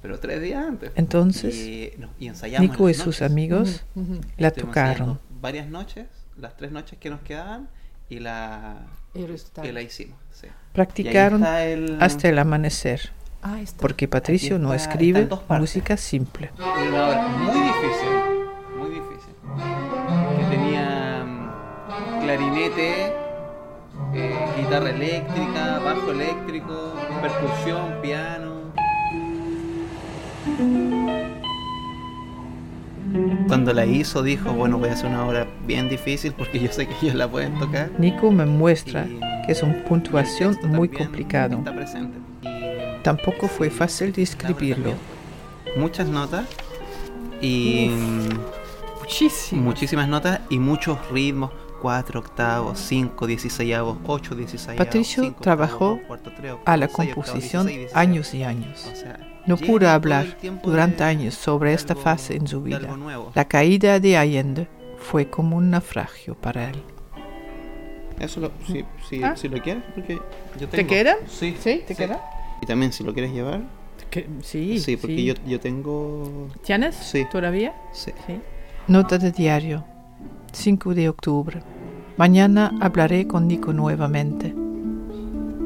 Pero 0.00 0.18
tres 0.18 0.40
días 0.42 0.64
antes. 0.64 0.90
Entonces, 0.96 1.54
y, 1.56 1.92
no, 1.98 2.08
y 2.18 2.26
ensayamos 2.28 2.68
Nico 2.70 2.88
y 2.88 2.94
sus 2.94 3.22
amigos 3.22 3.84
la 4.36 4.48
Estuvimos 4.48 4.74
tocaron. 4.74 5.20
Varias 5.40 5.68
noches, 5.68 6.06
las 6.36 6.56
tres 6.56 6.72
noches 6.72 6.98
que 6.98 7.10
nos 7.10 7.20
quedaban 7.20 7.68
y 8.08 8.18
la, 8.20 8.76
Y 9.14 9.72
la 9.72 9.82
hicimos. 9.82 10.18
sí. 10.32 10.46
Practicaron 10.72 11.44
el- 11.44 11.98
hasta 12.00 12.28
el 12.28 12.38
amanecer, 12.38 13.12
Ah, 13.42 13.60
está. 13.60 13.80
porque 13.80 14.08
Patricio 14.08 14.58
no 14.58 14.72
escribe 14.74 15.28
música 15.48 15.96
simple. 15.96 16.50
Muy 16.58 17.60
difícil, 17.60 18.08
muy 18.78 18.90
difícil. 18.90 19.34
Que 20.38 20.44
tenía 20.56 21.24
mm, 21.26 22.20
clarinete, 22.22 23.12
eh, 24.14 24.46
guitarra 24.58 24.90
eléctrica, 24.90 25.78
bajo 25.80 26.10
eléctrico, 26.10 26.94
percusión, 27.20 28.00
piano. 28.00 28.62
Cuando 33.48 33.72
la 33.72 33.84
hizo 33.86 34.22
dijo, 34.22 34.52
bueno, 34.52 34.78
voy 34.78 34.88
a 34.88 34.92
hacer 34.92 35.06
una 35.06 35.26
obra 35.26 35.46
bien 35.66 35.88
difícil 35.88 36.32
porque 36.32 36.58
yo 36.60 36.70
sé 36.72 36.86
que 36.86 36.94
ellos 37.02 37.14
la 37.14 37.28
pueden 37.28 37.58
tocar. 37.58 37.90
Nico 37.98 38.30
me 38.30 38.46
muestra 38.46 39.06
que 39.46 39.52
es 39.52 39.62
una 39.62 39.84
puntuación 39.84 40.56
muy 40.64 40.88
presente. 40.88 42.18
Tampoco 43.02 43.48
fue 43.48 43.70
fácil 43.70 44.12
de 44.12 44.22
escribirlo. 44.22 44.92
Muchas 45.76 46.08
notas 46.08 46.46
y 47.40 47.90
Muchísimas. 49.00 49.64
muchísimas 49.64 50.08
notas 50.08 50.40
y 50.48 50.58
muchos 50.58 50.98
ritmos. 51.10 51.50
4 51.82 52.20
octavos, 52.20 52.78
5 52.78 53.26
16avos, 53.26 53.98
8 54.06 54.34
16avos. 54.36 54.76
Patricio 54.76 55.22
cinco 55.24 55.40
trabajó 55.42 55.86
octavos, 55.92 56.06
cuarto, 56.06 56.30
tres 56.36 56.54
a 56.64 56.76
la 56.76 56.86
octavos, 56.86 57.14
composición 57.14 57.66
16, 57.66 57.78
17. 57.92 57.98
años 57.98 58.34
y 58.34 58.42
años. 58.44 58.88
O 58.92 58.96
sea, 58.96 59.28
No 59.46 59.56
pudo 59.56 59.88
hablar 59.90 60.38
durante 60.62 61.02
años 61.02 61.34
sobre 61.34 61.74
esta 61.74 61.94
algo- 61.94 62.02
fase 62.04 62.36
en 62.36 62.46
su 62.46 62.62
vida. 62.62 62.96
La 63.34 63.44
caída 63.46 63.98
de 63.98 64.16
Allende 64.16 64.68
fue 64.98 65.28
como 65.28 65.56
un 65.56 65.70
naufragio 65.70 66.36
para 66.36 66.70
él. 66.70 66.80
Eso 68.20 68.38
lo, 68.40 68.52
si, 68.66 68.84
si, 69.08 69.22
Ah. 69.24 69.34
si 69.36 69.48
lo 69.48 69.60
quieres, 69.60 69.82
porque 69.94 70.20
yo 70.60 70.68
¿Te 70.68 70.86
queda? 70.86 71.16
Sí. 71.26 71.56
¿Sí? 71.60 71.82
¿Te 71.86 71.96
queda? 71.96 72.20
Y 72.62 72.66
también 72.66 72.92
si 72.92 73.02
lo 73.02 73.12
quieres 73.12 73.32
llevar. 73.32 73.62
Que- 74.10 74.28
sí, 74.42 74.78
Sí, 74.78 74.96
porque 74.96 75.16
sí. 75.16 75.24
Yo, 75.24 75.34
yo 75.46 75.58
tengo. 75.58 76.48
¿Tienes? 76.64 76.94
Sí. 76.94 77.26
¿Todavía? 77.32 77.74
Sí. 77.92 78.12
Sí. 78.26 78.38
Nota 78.86 79.18
de 79.18 79.32
diario. 79.32 79.84
5 80.52 80.94
de 80.94 81.08
octubre. 81.08 81.62
Mañana 82.16 82.72
hablaré 82.80 83.26
con 83.26 83.48
Nico 83.48 83.72
nuevamente, 83.72 84.54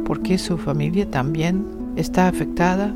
porque 0.05 0.39
su 0.39 0.57
familia 0.59 1.11
también 1.11 1.67
está 1.97 2.29
afectada 2.29 2.95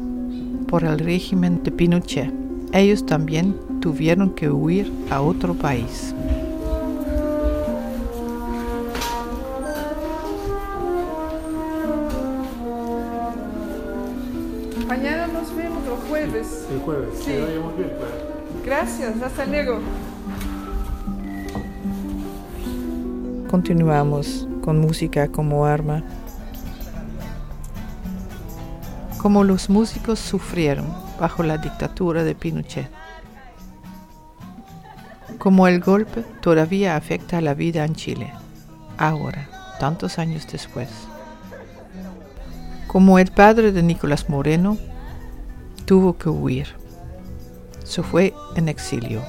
por 0.69 0.85
el 0.85 0.99
régimen 1.01 1.63
de 1.65 1.73
Pinochet. 1.73 2.33
Ellos 2.73 3.05
también 3.05 3.57
tuvieron 3.81 4.31
que 4.31 4.49
huir 4.49 4.91
a 5.11 5.21
otro 5.21 5.55
país. 5.55 6.15
Mañana 14.87 15.27
nos 15.27 15.55
vemos 15.57 15.85
el 15.85 16.09
jueves. 16.09 16.67
El 16.73 16.79
jueves. 16.81 17.09
Sí. 17.19 17.33
Que 17.33 17.41
vayamos 17.41 17.77
bien, 17.77 17.91
claro. 17.91 18.41
Gracias, 18.65 19.23
hasta 19.23 19.47
luego. 19.47 19.81
Continuamos 23.51 24.47
con 24.63 24.79
música 24.79 25.27
como 25.27 25.67
arma. 25.67 26.05
Como 29.19 29.43
los 29.43 29.69
músicos 29.69 30.21
sufrieron 30.21 30.87
bajo 31.19 31.43
la 31.43 31.59
dictadura 31.59 32.23
de 32.23 32.37
Pinochet. 32.37 32.89
Como 35.39 35.67
el 35.67 35.81
golpe 35.81 36.23
todavía 36.41 36.95
afecta 36.95 37.39
a 37.39 37.41
la 37.41 37.55
vida 37.55 37.85
en 37.85 37.97
Chile, 37.97 38.33
ahora, 38.97 39.49
tantos 39.81 40.21
años 40.21 40.47
después. 40.47 40.89
Como 42.87 43.19
el 43.19 43.33
padre 43.33 43.73
de 43.73 43.83
Nicolás 43.83 44.29
Moreno 44.29 44.79
tuvo 45.87 46.17
que 46.17 46.29
huir. 46.29 46.69
Se 47.83 48.05
fue 48.05 48.33
en 48.55 48.69
exilio. 48.69 49.21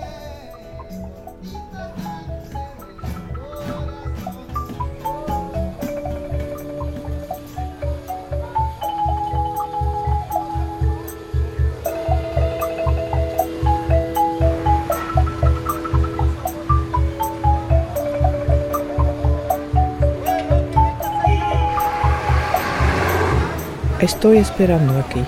Estoy 24.01 24.39
esperando 24.39 24.97
aquí, 24.97 25.23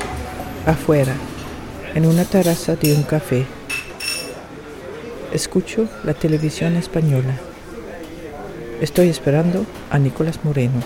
afuera, 0.65 1.13
en 1.93 2.07
una 2.07 2.25
terraza 2.25 2.75
de 2.75 2.95
un 2.95 3.03
café. 3.03 3.45
Escucho 5.31 5.87
la 6.03 6.15
televisión 6.15 6.75
española. 6.75 7.35
Estoy 8.81 9.09
esperando 9.09 9.67
a 9.91 9.99
Nicolás 9.99 10.39
Moreno. 10.43 10.81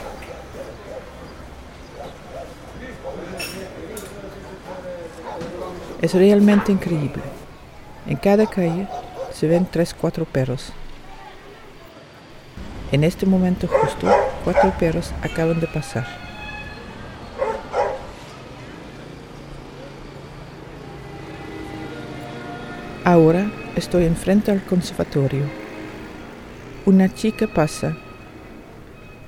Es 6.02 6.13
realmente 6.13 6.73
increíble. 6.73 7.23
En 8.06 8.17
cada 8.17 8.47
calle 8.47 8.89
se 9.34 9.47
ven 9.47 9.65
tres, 9.65 9.93
cuatro 9.93 10.26
perros. 10.26 10.73
En 12.91 13.06
este 13.06 13.26
momento 13.26 13.65
justo, 13.65 14.13
cuatro 14.43 14.73
perros 14.78 15.13
acaban 15.23 15.62
de 15.62 15.67
pasar. 15.67 16.26
Ahora 23.08 23.50
estoy 23.78 24.04
enfrente 24.04 24.52
al 24.52 24.62
conservatorio. 24.65 25.43
Una 26.86 27.08
chica 27.13 27.48
pasa 27.48 27.96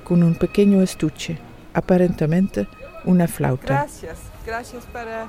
con 0.04 0.22
un 0.22 0.34
pequeño 0.34 0.82
estuche, 0.82 1.38
aparentemente 1.72 2.68
una 3.06 3.26
flauta. 3.26 3.64
Gracias, 3.72 4.18
gracias 4.44 4.84
para 4.92 5.28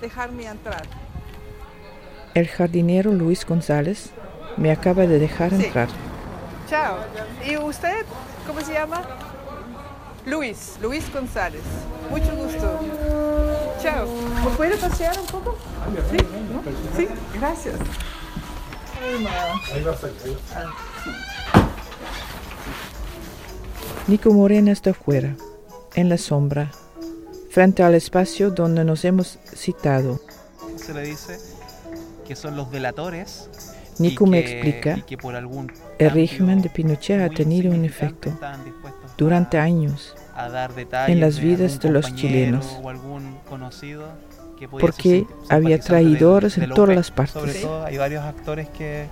dejarme 0.00 0.46
entrar. 0.46 0.82
El 2.34 2.48
jardinero 2.48 3.12
Luis 3.12 3.46
González 3.46 4.10
me 4.56 4.72
acaba 4.72 5.06
de 5.06 5.20
dejar 5.20 5.50
Sí. 5.50 5.66
entrar. 5.66 5.86
Chao. 6.68 6.96
¿Y 7.48 7.56
usted? 7.56 8.04
¿Cómo 8.48 8.60
se 8.62 8.72
llama? 8.72 9.02
Luis, 10.26 10.76
Luis 10.82 11.04
González. 11.14 11.62
Mucho 12.10 12.34
gusto. 12.34 12.80
Chao. 13.82 14.06
¿Me 14.44 14.50
puede 14.56 14.76
pasear 14.76 15.18
un 15.18 15.26
poco? 15.26 15.56
Sí, 16.10 16.16
¿no? 16.52 16.62
Sí, 16.96 17.08
gracias. 17.34 17.74
Ahí 19.02 19.24
va 19.24 19.30
a 19.30 19.34
salir. 19.34 19.72
ahí 19.74 19.82
va 19.82 19.92
a 19.92 19.96
salir. 19.96 20.38
Nico 24.08 24.32
Moreno 24.32 24.70
está 24.72 24.94
fuera, 24.94 25.34
en 25.94 26.08
la 26.08 26.18
sombra, 26.18 26.70
frente 27.50 27.82
al 27.82 27.94
espacio 27.94 28.50
donde 28.50 28.84
nos 28.84 29.04
hemos 29.04 29.38
citado. 29.54 30.20
Se 30.76 30.92
le 30.92 31.02
dice 31.02 31.38
que 32.26 32.34
son 32.36 32.56
los 32.56 32.70
delatores. 32.70 33.48
Nico 33.98 34.26
y 34.26 34.30
me 34.30 34.42
que- 34.44 34.52
explica, 34.52 34.98
y 34.98 35.02
que 35.02 35.16
por 35.18 35.34
algún 35.36 35.70
el 35.98 36.10
régimen 36.10 36.62
de 36.62 36.70
Pinochet 36.70 37.20
ha 37.20 37.28
tenido 37.28 37.70
un 37.70 37.84
efecto 37.84 38.32
durante 39.18 39.58
años 39.58 40.14
a 40.36 40.48
dar 40.48 40.74
detalles 40.74 41.14
en 41.14 41.20
las 41.20 41.36
de 41.36 41.42
vidas 41.42 41.78
de 41.80 41.90
los 41.90 42.14
chilenos. 42.14 42.78
o 42.82 42.88
algún 42.88 43.36
conocido 43.48 44.04
que 44.58 44.68
porque 44.68 45.26
había 45.48 45.78
traidores 45.80 46.54
del- 46.56 46.70
en 46.70 46.74
todas 46.74 46.94
las 46.96 47.10
partes. 47.10 47.32
Sobre 47.34 47.54
todo 47.54 47.84
hay 47.84 47.96
varios 47.98 48.24
actores 48.24 48.68
que 48.68 49.06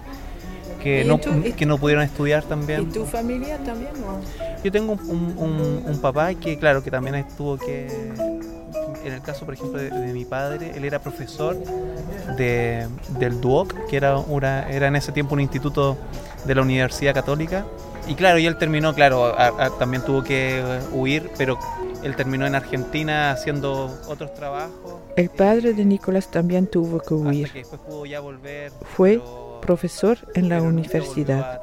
que 0.82 1.02
¿Y 1.04 1.06
no, 1.06 1.18
tú- 1.18 1.30
que 1.56 1.66
no 1.66 1.76
pudieron 1.76 2.02
estudiar 2.02 2.42
también. 2.44 2.82
¿Y 2.82 2.84
tu 2.86 3.04
familia 3.04 3.58
también? 3.58 3.90
o? 4.02 4.62
Yo 4.64 4.72
tengo 4.72 4.92
un, 4.94 5.34
un- 5.36 5.60
un- 5.60 5.82
un 5.86 5.98
papá 6.00 6.32
que, 6.34 6.58
claro, 6.58 6.82
que 6.82 6.90
también 6.90 7.16
estuvo 7.16 7.58
que. 7.58 7.86
En 9.04 9.12
el 9.12 9.20
caso, 9.20 9.44
por 9.44 9.54
ejemplo, 9.54 9.78
de, 9.80 9.90
de 9.90 10.12
mi 10.14 10.24
padre, 10.24 10.72
él 10.76 10.84
era 10.84 10.98
profesor 11.00 11.56
de, 12.36 12.86
del 13.18 13.40
DUOC, 13.40 13.88
que 13.88 13.96
era, 13.96 14.16
una, 14.18 14.68
era 14.70 14.88
en 14.88 14.96
ese 14.96 15.10
tiempo 15.12 15.34
un 15.34 15.40
instituto 15.40 15.96
de 16.46 16.54
la 16.54 16.62
Universidad 16.62 17.12
Católica. 17.14 17.64
Y 18.10 18.14
claro, 18.16 18.38
y 18.38 18.46
él 18.46 18.56
terminó, 18.56 18.92
claro, 18.94 19.26
a- 19.26 19.66
a- 19.66 19.70
también 19.78 20.04
tuvo 20.04 20.24
que 20.24 20.58
eh, 20.58 20.80
huir, 20.92 21.30
pero 21.38 21.56
él 22.02 22.16
terminó 22.16 22.46
en 22.46 22.54
Argentina 22.56 23.30
haciendo 23.30 23.96
otros 24.08 24.34
trabajos. 24.34 24.94
El 25.16 25.30
padre 25.30 25.74
de 25.74 25.84
Nicolás 25.84 26.28
también 26.30 26.66
tuvo 26.66 26.98
que 26.98 27.14
huir. 27.14 27.52
que 27.52 27.60
después 27.60 27.80
pudo 27.82 28.06
ya 28.06 28.20
volver. 28.20 28.72
Fue 28.96 29.20
profesor 29.62 30.18
en 30.34 30.48
la 30.48 30.60
universidad. 30.60 31.60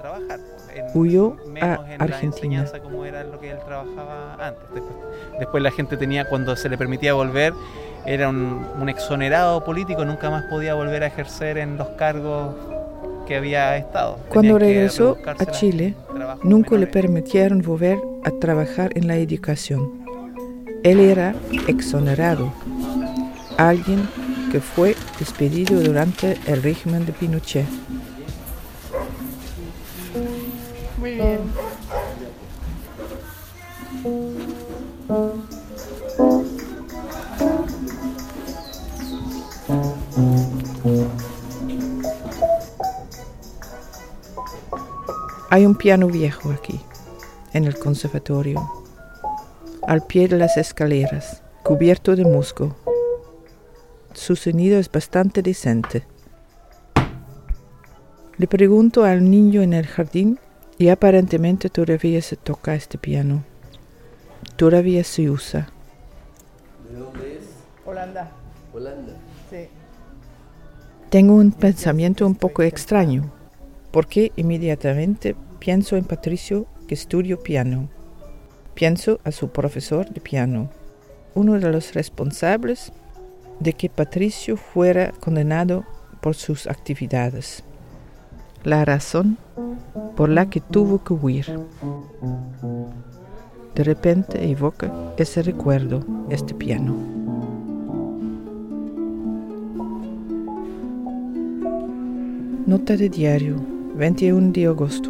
en- 0.74 0.86
Huyó 0.94 1.36
menos 1.48 1.80
a 1.80 1.92
en 1.92 1.98
la 1.98 2.06
Argentina. 2.06 2.60
enseñanza 2.62 2.80
como 2.80 3.04
era 3.04 3.24
lo 3.24 3.40
que 3.40 3.50
él 3.50 3.58
trabajaba 3.66 4.36
antes. 4.36 4.62
Después, 4.74 4.94
después 5.40 5.64
la 5.64 5.72
gente 5.72 5.98
tenía, 5.98 6.30
cuando 6.30 6.56
se 6.56 6.70
le 6.70 6.78
permitía 6.78 7.14
volver, 7.16 7.52
era 8.06 8.30
un, 8.30 8.64
un 8.80 8.88
exonerado 8.88 9.64
político, 9.66 10.06
nunca 10.06 10.30
más 10.30 10.44
podía 10.46 10.76
volver 10.76 11.04
a 11.04 11.08
ejercer 11.08 11.58
en 11.58 11.78
los 11.78 11.88
cargos 11.98 12.56
que 13.28 13.36
había 13.36 13.78
estado. 13.78 14.20
Cuando 14.30 14.58
regresó 14.58 15.18
a 15.26 15.46
Chile, 15.48 15.94
nunca 16.44 16.78
le 16.78 16.88
permitieron 16.88 17.62
volver 17.62 18.00
a 18.24 18.32
trabajar 18.32 18.92
en 18.96 19.08
la 19.08 19.18
educación. 19.18 20.06
Él 20.84 21.00
era 21.00 21.36
exonerado, 21.68 22.52
alguien 23.58 24.08
que 24.52 24.62
fue 24.62 24.96
despedido 25.20 25.80
durante 25.80 26.38
el 26.48 26.64
régimen 26.64 27.06
de 27.06 27.12
Pinochet. 27.12 27.66
Hay 45.58 45.66
un 45.66 45.74
piano 45.74 46.06
viejo 46.06 46.52
aquí, 46.52 46.80
en 47.52 47.66
el 47.66 47.80
conservatorio, 47.80 48.62
al 49.88 50.06
pie 50.06 50.28
de 50.28 50.38
las 50.38 50.56
escaleras, 50.56 51.42
cubierto 51.64 52.16
de 52.16 52.26
musgo. 52.26 52.76
Su 54.14 54.36
sonido 54.36 54.78
es 54.78 54.92
bastante 54.92 55.42
decente. 55.42 56.04
Le 58.38 58.46
pregunto 58.46 59.04
al 59.04 59.28
niño 59.32 59.64
en 59.64 59.74
el 59.74 59.88
jardín 59.88 60.38
y 60.78 60.90
aparentemente 60.90 61.72
todavía 61.72 62.22
se 62.22 62.36
toca 62.36 62.76
este 62.76 63.00
piano. 63.00 63.44
Todavía 64.58 65.04
se 65.04 65.28
usa. 65.28 65.70
¿De 66.88 67.00
dónde 67.00 67.38
es? 67.38 67.46
Holanda. 67.84 68.30
Holanda. 68.76 69.14
Sí. 69.50 69.70
Tengo 71.10 71.34
un 71.34 71.52
pensamiento 71.52 72.28
un 72.28 72.36
poco 72.36 72.62
extraño, 72.62 73.32
porque 73.90 74.32
inmediatamente 74.36 75.36
pienso 75.60 75.96
en 75.96 76.06
Patricio 76.06 76.68
que 76.88 76.94
estudió 76.96 77.42
piano. 77.42 77.90
Pienso 78.74 79.20
a 79.24 79.32
su 79.32 79.50
profesor 79.50 80.10
de 80.10 80.22
piano, 80.22 80.70
uno 81.36 81.60
de 81.60 81.72
los 81.72 81.94
responsables 81.94 82.92
de 83.60 83.74
que 83.74 83.90
Patricio 83.90 84.58
fuera 84.58 85.12
condenado 85.20 85.84
por 86.22 86.36
sus 86.36 86.68
actividades. 86.68 87.64
La 88.64 88.86
razón 88.86 89.38
por 90.16 90.30
la 90.30 90.50
que 90.50 90.62
tuvo 90.62 91.04
que 91.04 91.14
huir. 91.14 91.60
De 93.76 93.84
repente 93.84 94.50
evoca 94.50 94.92
ese 95.18 95.44
recuerdo, 95.44 96.04
este 96.30 96.54
piano. 96.54 96.96
Nota 102.66 102.98
de 102.98 103.08
diario, 103.08 103.56
21 103.96 104.52
de 104.52 104.66
agosto. 104.66 105.10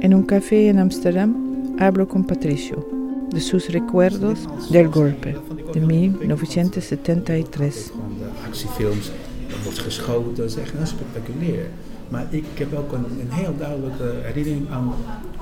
En 0.00 0.14
un 0.14 0.22
café 0.22 0.68
en 0.68 0.78
Ámsterdam 0.78 1.34
hablo 1.78 2.06
con 2.06 2.24
Patricio 2.24 2.86
de 3.30 3.40
sus 3.40 3.68
recuerdos 3.68 4.38
del 4.70 4.88
golpe 4.88 5.36
de 5.72 5.80
1973. 5.80 7.90
Van 7.90 8.00
de 8.18 8.24
actiefilms, 8.46 9.10
er 9.48 9.56
wordt 9.64 9.78
geschoten, 9.78 10.50
zeg, 10.50 10.72
dat 10.72 10.82
is 10.82 10.88
spectaculair. 10.88 11.66
Maar 12.08 12.26
ik 12.30 12.44
heb 12.54 12.74
ook 12.74 12.92
een, 12.92 13.04
een 13.20 13.30
heel 13.30 13.54
duidelijke 13.58 14.12
herinnering 14.22 14.70
aan 14.70 14.94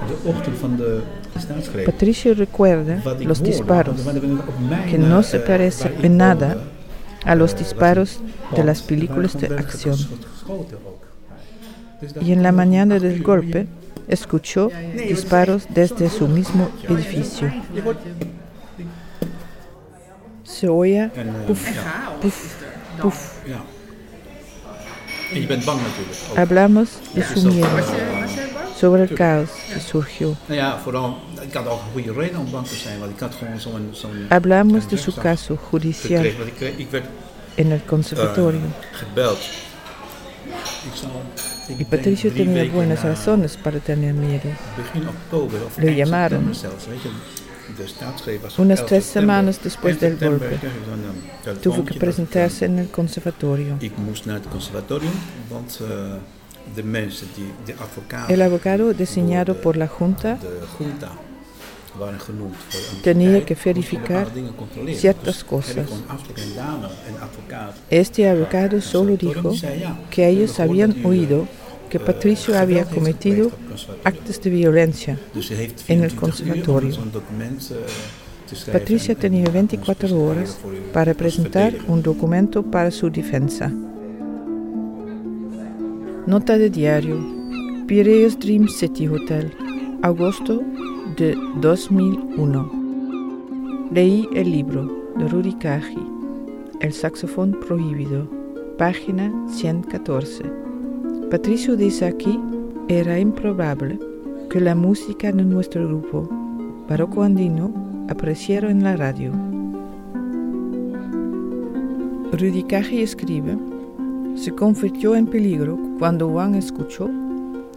de 0.07 0.15
ochtend 0.29 0.59
van 0.59 0.77
de 0.77 1.01
staatsgreep. 1.39 1.85
Patricio 1.85 2.33
recuerda 2.33 2.99
los 3.19 3.43
disparos, 3.43 4.01
que 4.91 4.99
no 4.99 5.19
eh, 5.19 5.25
se 5.25 5.37
waar 5.37 5.47
parecen 5.47 5.91
en 6.03 6.17
nada 6.17 6.57
a 7.27 7.35
los 7.35 7.53
eh, 7.53 7.59
disparos 7.59 8.17
een 8.17 8.23
de 8.55 8.65
las 8.65 8.83
películas 8.83 9.39
de 9.39 9.57
acción. 9.57 9.97
Y 12.21 12.33
en 12.33 12.43
la 12.43 12.53
mañana 12.53 12.99
del 12.99 13.23
golpe 13.23 13.67
escuchó 14.09 14.71
disparos 14.95 15.67
desde 15.69 16.09
su 16.09 16.29
mismo 16.29 16.71
edificio. 16.89 17.53
Se 20.45 20.69
oía 20.69 21.11
En, 21.15 21.29
eh, 21.29 21.33
puf, 21.47 21.67
ja. 21.75 22.17
puf, 22.21 22.55
puf. 23.03 23.33
Ja. 23.47 23.65
En 25.33 25.41
je 25.41 25.47
bent 25.47 25.65
bang 25.65 25.81
natuurlijk. 25.81 26.19
ook. 26.31 26.37
Hablamos 26.37 26.91
de 27.15 27.25
su 27.25 27.43
miedo, 27.49 27.69
sobre 28.77 29.03
el 29.03 29.15
caos 29.15 29.51
que 29.73 29.81
surgió. 29.81 30.37
Hablamos 34.29 34.89
de 34.89 34.99
su 34.99 35.15
caso 35.15 35.57
judicial 35.57 36.27
en 37.57 37.73
el 37.73 37.83
conservatorio. 37.83 38.61
Y 41.79 41.85
Patricio 41.85 42.33
tenía 42.33 42.65
buenas 42.73 43.03
na- 43.05 43.11
razones 43.11 43.57
para 43.57 43.79
tener 43.81 44.15
miedo. 44.15 44.51
Lo 45.79 45.91
llamaron. 45.91 46.53
Unas 48.59 48.81
11 48.81 48.85
tres 48.87 49.05
semanas 49.05 49.61
después 49.63 49.99
del 50.01 50.17
golpe, 50.17 50.57
telefoontje 50.57 51.61
tuvo 51.63 51.85
que 51.85 51.95
presentarse 51.95 52.65
eh, 52.65 52.69
en 52.69 52.79
el 52.79 52.89
conservatorio. 52.89 53.77
Eh. 53.81 53.91
El 58.29 58.43
abogado 58.43 58.95
designado 58.95 59.61
por 59.61 59.77
la 59.77 59.89
Junta 59.89 60.39
tenía 63.03 63.45
que 63.45 63.55
verificar 63.65 64.29
ciertas 64.95 65.43
cosas. 65.45 65.87
Este 67.91 68.29
abogado 68.29 68.81
solo 68.81 69.17
dijo 69.17 69.53
que 70.11 70.29
ellos 70.29 70.59
habían 70.61 71.05
oído 71.05 71.47
que 71.91 72.01
Patricio 72.01 72.59
había 72.59 72.85
cometido 72.85 73.51
actos 74.05 74.41
de 74.41 74.51
violencia 74.51 75.19
en 75.89 76.03
el 76.03 76.11
24 76.11 76.13
uur 76.13 76.13
om 76.13 76.17
conservatorio. 76.21 76.91
eh. 76.91 78.73
Patricia 78.73 79.13
en- 79.13 79.19
tenía 79.19 79.45
en 79.47 79.53
24 79.53 80.09
ons 80.09 80.13
horas 80.31 80.59
para 80.93 81.15
presentar 81.15 81.75
un 81.89 82.03
documento 82.03 82.63
para 82.63 82.91
su 82.91 83.11
defensa. 83.11 83.73
Nota 86.27 86.59
de 86.59 86.71
diario. 86.71 87.19
Piraeus 87.87 88.37
Dream 88.39 88.67
City 88.69 89.07
Hotel, 89.07 89.53
agosto 90.03 90.61
de 91.15 91.37
2001. 91.61 92.71
Leí 93.93 94.29
el 94.35 94.51
libro 94.51 94.91
de 95.17 95.29
Rudy 95.29 95.57
El 96.81 96.93
saxofón 96.93 97.53
prohibido, 97.67 98.27
página 98.77 99.33
114. 99.49 100.45
Patricio 101.31 101.77
dice 101.77 102.07
aquí, 102.07 102.41
era 102.89 103.19
improbable 103.19 104.01
que 104.51 104.61
la 104.61 104.75
música 104.75 105.31
de 105.31 105.45
nuestro 105.45 105.87
grupo, 105.87 106.29
Barroco 106.89 107.23
Andino, 107.23 107.73
apareciera 108.09 108.71
en 108.71 108.83
la 108.83 108.97
radio. 108.97 109.33
Rudy 112.33 112.65
Kaji 112.65 113.03
escribe, 113.03 113.57
se 114.35 114.53
convirtió 114.53 115.15
en 115.15 115.27
peligro 115.27 115.79
cuando 115.99 116.29
Juan 116.29 116.57
escuchó, 116.57 117.09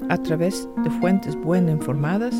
a 0.09 0.17
través 0.17 0.67
de 0.83 0.89
fuentes 0.89 1.37
bien 1.45 1.69
informadas, 1.69 2.35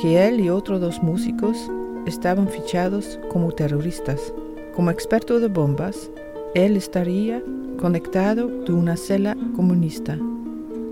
que 0.00 0.26
él 0.26 0.40
y 0.40 0.48
otros 0.48 0.80
dos 0.80 1.02
músicos 1.02 1.70
estaban 2.06 2.48
fichados 2.48 3.18
como 3.30 3.52
terroristas. 3.52 4.32
Como 4.74 4.90
experto 4.90 5.40
de 5.40 5.48
bombas, 5.48 6.10
él 6.54 6.76
estaría 6.76 7.42
conectado 7.78 8.48
de 8.48 8.72
una 8.72 8.96
cela 8.96 9.36
comunista 9.54 10.18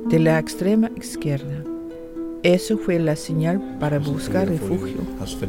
de 0.07 0.18
la 0.18 0.38
extrema 0.38 0.90
izquierda. 0.97 1.64
Eso 2.42 2.77
fue 2.79 2.99
la 2.99 3.16
señal 3.16 3.79
para 3.81 3.99
buscar 3.99 4.49
refugio 4.49 4.99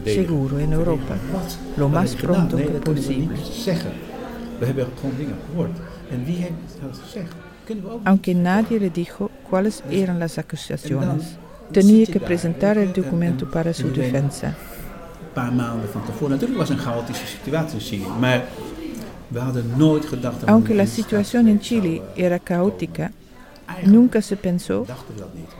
seguro 0.05 0.59
en 0.59 0.73
Europa, 0.73 1.15
lo 1.77 1.89
más 1.89 2.15
pronto 2.15 2.57
que 2.57 2.63
posible. 2.63 3.37
Aunque 8.05 8.33
nadie 8.33 8.79
le 8.79 8.89
dijo 8.89 9.29
cuáles 9.49 9.83
eran 9.91 10.17
las 10.17 10.37
acusaciones, 10.37 11.37
tenía 11.71 12.05
que 12.05 12.19
presentar 12.19 12.77
el 12.77 12.93
documento 12.93 13.49
para 13.49 13.73
su 13.73 13.91
defensa. 13.91 14.55
Aunque 20.47 20.73
la 20.73 20.87
situación 20.87 21.47
en 21.47 21.59
Chile 21.59 22.01
era 22.15 22.39
caótica, 22.39 23.11
nunca 23.85 24.21
se 24.21 24.35
pensó 24.35 24.85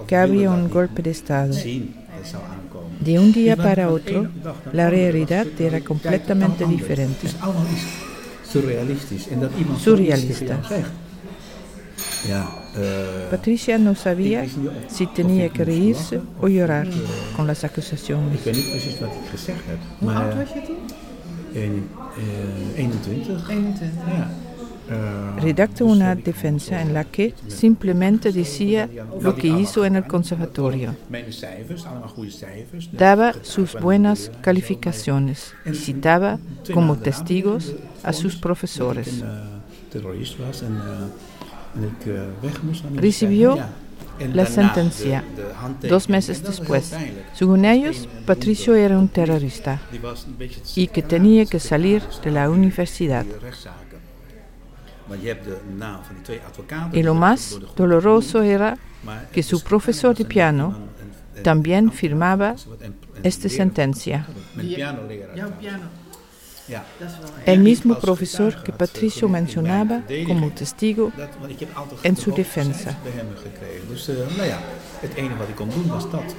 que 0.07 0.15
dat 0.15 0.51
un 0.51 0.69
golpe 0.69 1.01
de 1.01 1.11
Estado. 1.11 1.53
De 2.99 3.19
un 3.19 3.31
día 3.31 3.55
para 3.55 3.89
otro, 3.89 4.27
la 4.73 4.89
realidad 4.89 5.47
era 5.57 5.79
completamente 5.81 6.65
diferente. 6.65 7.29
Surrealista. 9.77 10.59
Eh, 12.75 13.27
Patricia 13.31 13.77
no 13.77 13.95
sabía 13.95 14.45
si 14.87 15.07
tenía 15.07 15.49
que 15.49 15.65
reírse 15.65 16.19
o 16.41 16.47
llorar 16.47 16.87
eh, 16.87 16.91
con 17.35 17.47
las 17.47 17.63
acusaciones. 17.63 18.39
Maar, 20.01 20.25
oud 20.25 20.35
was 20.37 20.49
je 20.53 20.61
toen? 20.65 20.77
een- 21.53 21.87
eh, 22.17 22.75
21. 22.75 23.45
21. 23.47 23.91
Ja. 24.07 24.29
Eh, 24.89 25.41
Redactó 25.41 25.85
una 25.85 26.15
defensa 26.15 26.81
en 26.81 26.93
la 26.93 27.03
que 27.03 27.33
simplemente 27.47 28.31
decía 28.31 28.89
lo 29.21 29.35
que 29.35 29.47
hizo 29.47 29.85
en 29.85 29.95
el 29.95 30.05
conservatorio. 30.07 30.95
Daba 32.91 33.33
sus 33.43 33.75
buenas 33.79 34.31
calificaciones 34.41 35.53
y 35.65 35.75
citaba 35.75 36.39
como 36.73 36.97
testigos 36.97 37.75
a 38.03 38.13
sus 38.13 38.35
profesores. 38.35 39.23
Recibió 42.95 43.57
la 44.33 44.45
sentencia 44.45 45.23
dos 45.87 46.09
meses 46.09 46.43
después. 46.43 46.93
Según 47.33 47.65
ellos, 47.65 48.07
Patricio 48.25 48.75
era 48.75 48.97
un 48.97 49.07
terrorista 49.07 49.79
y 50.75 50.87
que 50.87 51.01
tenía 51.01 51.45
que 51.45 51.59
salir 51.59 52.03
de 52.23 52.31
la 52.31 52.49
universidad. 52.49 53.25
Y 56.93 57.03
lo 57.03 57.15
más 57.15 57.59
doloroso 57.75 58.41
era 58.41 58.77
que 59.31 59.43
su 59.43 59.61
profesor 59.63 60.15
de 60.15 60.25
piano 60.25 60.75
también 61.43 61.91
firmaba 61.91 62.55
esta 63.23 63.49
sentencia. 63.49 64.27
El 67.45 67.59
mismo 67.59 67.99
profesor 67.99 68.63
que 68.63 68.71
Patricio 68.71 69.27
mencionaba 69.27 70.03
como 70.27 70.51
testigo 70.51 71.11
en 72.03 72.15
su 72.15 72.31
defensa. 72.31 72.97
Dus 73.89 74.07
nou 74.07 74.47
ja, 74.47 74.59
het 74.99 75.13
enige 75.13 75.37
wat 75.37 75.47
hij 75.47 75.55
kon 75.55 75.69
doen 75.69 75.87
was 75.87 76.09
dat. 76.11 76.35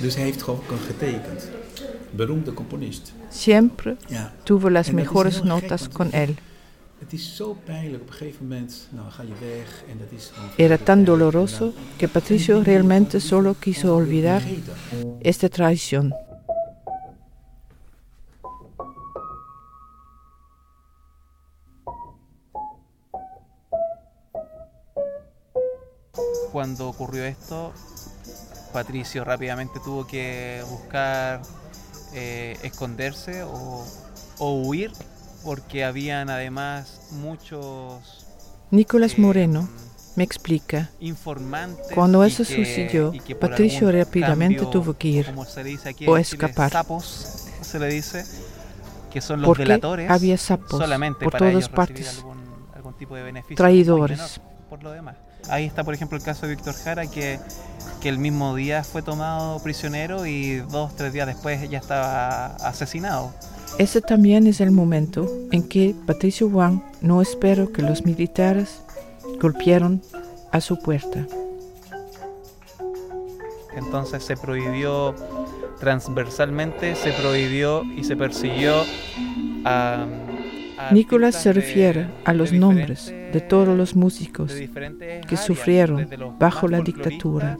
Dus 0.00 0.14
hij 0.14 0.24
heeft 0.24 0.42
gewoon 0.42 0.60
getekend. 0.86 1.50
Beroemde 2.10 2.54
componist. 2.54 3.12
Siempre 3.30 3.96
tuvo 4.42 4.70
las 4.70 4.90
mejores 4.90 5.42
notas 5.42 5.88
con 5.88 6.12
él. 6.12 6.36
Era 10.56 10.78
tan 10.78 11.04
doloroso 11.04 11.72
que 11.96 12.08
Patricio 12.08 12.64
realmente 12.64 13.20
solo 13.20 13.54
quiso 13.54 13.94
olvidar 13.94 14.42
esta 15.20 15.48
traición. 15.48 16.12
Cuando 26.58 26.88
ocurrió 26.88 27.24
esto, 27.24 27.72
Patricio 28.72 29.22
rápidamente 29.22 29.78
tuvo 29.78 30.08
que 30.08 30.60
buscar 30.68 31.40
eh, 32.14 32.58
esconderse 32.64 33.44
o, 33.44 33.86
o, 34.38 34.62
huir 34.62 34.90
porque 35.44 35.84
habían 35.84 36.30
además 36.30 37.12
muchos... 37.12 38.26
Nicolás 38.72 39.12
eh, 39.12 39.20
Moreno 39.20 39.68
me 40.16 40.24
explica, 40.24 40.90
cuando 41.94 42.24
eso 42.24 42.42
que, 42.42 42.56
sucedió, 42.56 43.12
Patricio 43.38 43.92
rápidamente 43.92 44.56
cambio, 44.56 44.70
tuvo 44.82 44.94
que 44.94 45.06
ir 45.06 45.32
o 46.08 46.18
escapar. 46.18 46.70
Chile, 46.70 46.82
sapos, 46.82 47.48
se 47.60 47.78
le 47.78 47.86
dice, 47.86 48.24
que 49.12 49.20
son 49.20 49.42
los 49.42 49.46
porque 49.46 49.62
delatores, 49.62 50.10
había 50.10 50.36
sapos 50.36 50.70
solamente 50.70 51.22
por 51.22 51.34
para 51.34 51.52
todas 51.52 51.68
partes, 51.68 52.16
algún, 52.18 52.38
algún 52.74 52.94
tipo 52.94 53.14
de 53.14 53.44
traidores. 53.54 54.40
Por 54.68 54.82
lo 54.82 54.90
demás. 54.90 55.27
Ahí 55.48 55.64
está, 55.64 55.84
por 55.84 55.94
ejemplo, 55.94 56.18
el 56.18 56.24
caso 56.24 56.46
de 56.46 56.54
Víctor 56.54 56.74
Jara, 56.74 57.06
que, 57.06 57.38
que 58.00 58.08
el 58.08 58.18
mismo 58.18 58.54
día 58.54 58.84
fue 58.84 59.02
tomado 59.02 59.58
prisionero 59.62 60.26
y 60.26 60.56
dos, 60.56 60.94
tres 60.96 61.12
días 61.12 61.26
después 61.26 61.68
ya 61.70 61.78
estaba 61.78 62.56
asesinado. 62.56 63.32
Ese 63.78 64.00
también 64.00 64.46
es 64.46 64.60
el 64.60 64.70
momento 64.70 65.30
en 65.52 65.68
que 65.68 65.94
Patricio 66.06 66.48
Wang 66.48 66.82
no 67.00 67.22
esperó 67.22 67.72
que 67.72 67.82
los 67.82 68.04
militares 68.04 68.80
golpearon 69.40 70.02
a 70.50 70.60
su 70.60 70.78
puerta. 70.78 71.26
Entonces 73.76 74.24
se 74.24 74.36
prohibió 74.36 75.14
transversalmente, 75.78 76.96
se 76.96 77.12
prohibió 77.12 77.84
y 77.84 78.04
se 78.04 78.16
persiguió 78.16 78.82
a... 79.64 80.06
Nicolás 80.92 81.34
se 81.42 81.52
refiere 81.52 82.06
a 82.24 82.32
los 82.32 82.52
nombres 82.52 83.06
de 83.06 83.40
todos 83.40 83.76
los 83.76 83.94
músicos 83.94 84.52
que 85.28 85.36
sufrieron 85.36 86.08
bajo 86.38 86.68
la 86.68 86.80
dictadura 86.80 87.56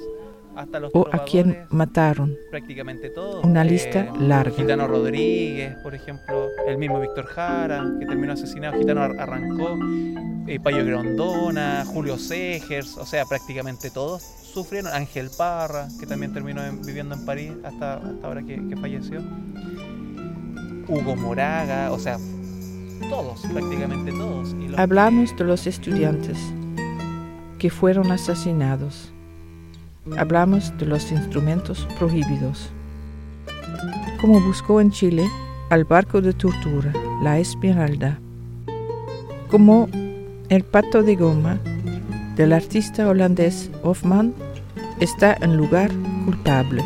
o 0.93 1.09
a 1.13 1.25
quien 1.25 1.67
mataron. 1.71 2.37
Prácticamente 2.51 3.11
todos. 3.11 3.45
Una 3.45 3.63
lista 3.63 4.13
larga. 4.19 4.57
Gitano 4.57 4.89
Rodríguez, 4.89 5.77
por 5.83 5.95
ejemplo, 5.95 6.49
el 6.67 6.79
mismo 6.79 7.01
Víctor 7.01 7.27
Jara, 7.27 7.85
que 7.99 8.07
terminó 8.07 8.33
asesinado, 8.33 8.79
Gitano 8.79 9.03
arrancó, 9.03 9.79
eh, 10.47 10.59
Payo 10.61 10.85
Grondona, 10.85 11.85
Julio 11.87 12.19
Segers, 12.19 12.97
o 12.97 13.07
sea, 13.07 13.25
prácticamente 13.25 13.91
todos 13.91 14.23
sufrieron. 14.23 14.93
Ángel 14.93 15.31
Parra, 15.37 15.89
que 16.01 16.07
también 16.07 16.33
terminó 16.33 16.65
en, 16.65 16.83
viviendo 16.83 17.15
en 17.15 17.25
París 17.25 17.53
hasta, 17.63 17.95
hasta 17.95 18.27
ahora 18.27 18.43
que, 18.43 18.61
que 18.69 18.77
falleció. 18.77 19.23
Hugo 20.89 21.17
Moraga, 21.17 21.93
o 21.93 21.99
sea, 21.99 22.19
todos, 22.99 23.41
prácticamente 23.53 24.13
todos. 24.13 24.55
Y 24.61 24.69
los 24.69 24.79
Hablamos 24.79 25.37
de 25.37 25.45
los 25.45 25.67
estudiantes 25.67 26.39
que 27.59 27.71
fueron 27.71 28.11
asesinados. 28.11 29.13
Hablamos 30.17 30.77
de 30.79 30.87
los 30.87 31.11
instrumentos 31.13 31.87
prohibidos. 31.99 32.71
Como 34.21 34.41
buscó 34.41 34.81
en 34.81 34.91
Chile 34.91 35.29
al 35.71 35.85
barco 35.85 36.21
de 36.21 36.33
tortura, 36.33 36.93
la 37.23 37.39
Esmeralda. 37.39 38.19
Como 39.51 39.89
el 40.49 40.65
pato 40.65 41.03
de 41.03 41.15
goma 41.17 41.59
del 42.37 42.53
artista 42.53 43.09
holandés 43.09 43.71
Hofman 43.83 44.33
está 45.01 45.37
en 45.41 45.57
lugar 45.57 45.91
culpable. 46.25 46.83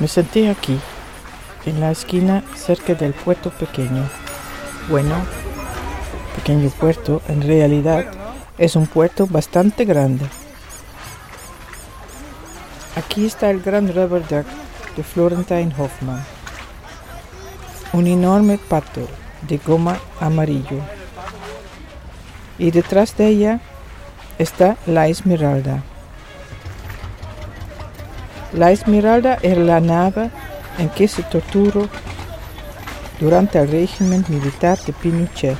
Me 0.00 0.08
senté 0.08 0.50
aquí, 0.50 0.78
en 1.66 1.80
la 1.80 1.90
esquina 1.90 2.42
cerca 2.56 2.94
del 2.94 3.12
puerto 3.12 3.50
pequeño. 3.50 4.08
Bueno, 4.88 5.14
pequeño 6.36 6.68
puerto, 6.70 7.22
en 7.28 7.42
realidad 7.42 8.06
es 8.58 8.76
un 8.76 8.86
puerto 8.86 9.26
bastante 9.26 9.84
grande. 9.84 10.26
Aquí 12.96 13.26
está 13.26 13.50
el 13.50 13.60
gran 13.62 13.88
rubber 13.88 14.22
duck 14.22 14.46
de 14.96 15.02
Florentine 15.02 15.72
Hoffman. 15.78 16.24
Un 17.92 18.06
enorme 18.06 18.58
pato 18.58 19.08
de 19.48 19.58
goma 19.58 19.98
amarillo. 20.20 20.80
Y 22.58 22.70
detrás 22.70 23.16
de 23.16 23.28
ella 23.28 23.60
está 24.38 24.76
la 24.86 25.08
Esmeralda. 25.08 25.82
La 28.54 28.70
Esmeralda 28.70 29.38
era 29.42 29.60
la 29.60 29.80
nave 29.80 30.30
en 30.78 30.88
que 30.88 31.08
se 31.08 31.24
torturó 31.24 31.88
durante 33.18 33.58
el 33.58 33.68
régimen 33.68 34.24
militar 34.28 34.78
de 34.78 34.92
Pinochet. 34.92 35.56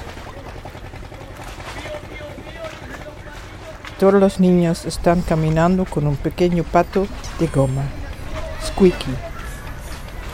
Todos 3.99 4.15
los 4.15 4.39
niños 4.39 4.85
están 4.85 5.23
caminando 5.23 5.85
con 5.87 6.07
un 6.07 6.17
pequeño 6.17 6.63
pato 6.63 7.09
de 7.41 7.49
goma, 7.49 7.83
Squeaky, 8.65 9.15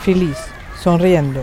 feliz, 0.03 0.37
sonriendo. 0.79 1.41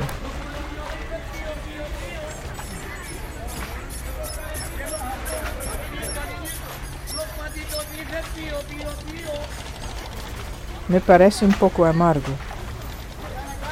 Me 10.88 11.01
parece 11.01 11.44
un 11.44 11.53
poco 11.53 11.85
amargo. 11.85 12.33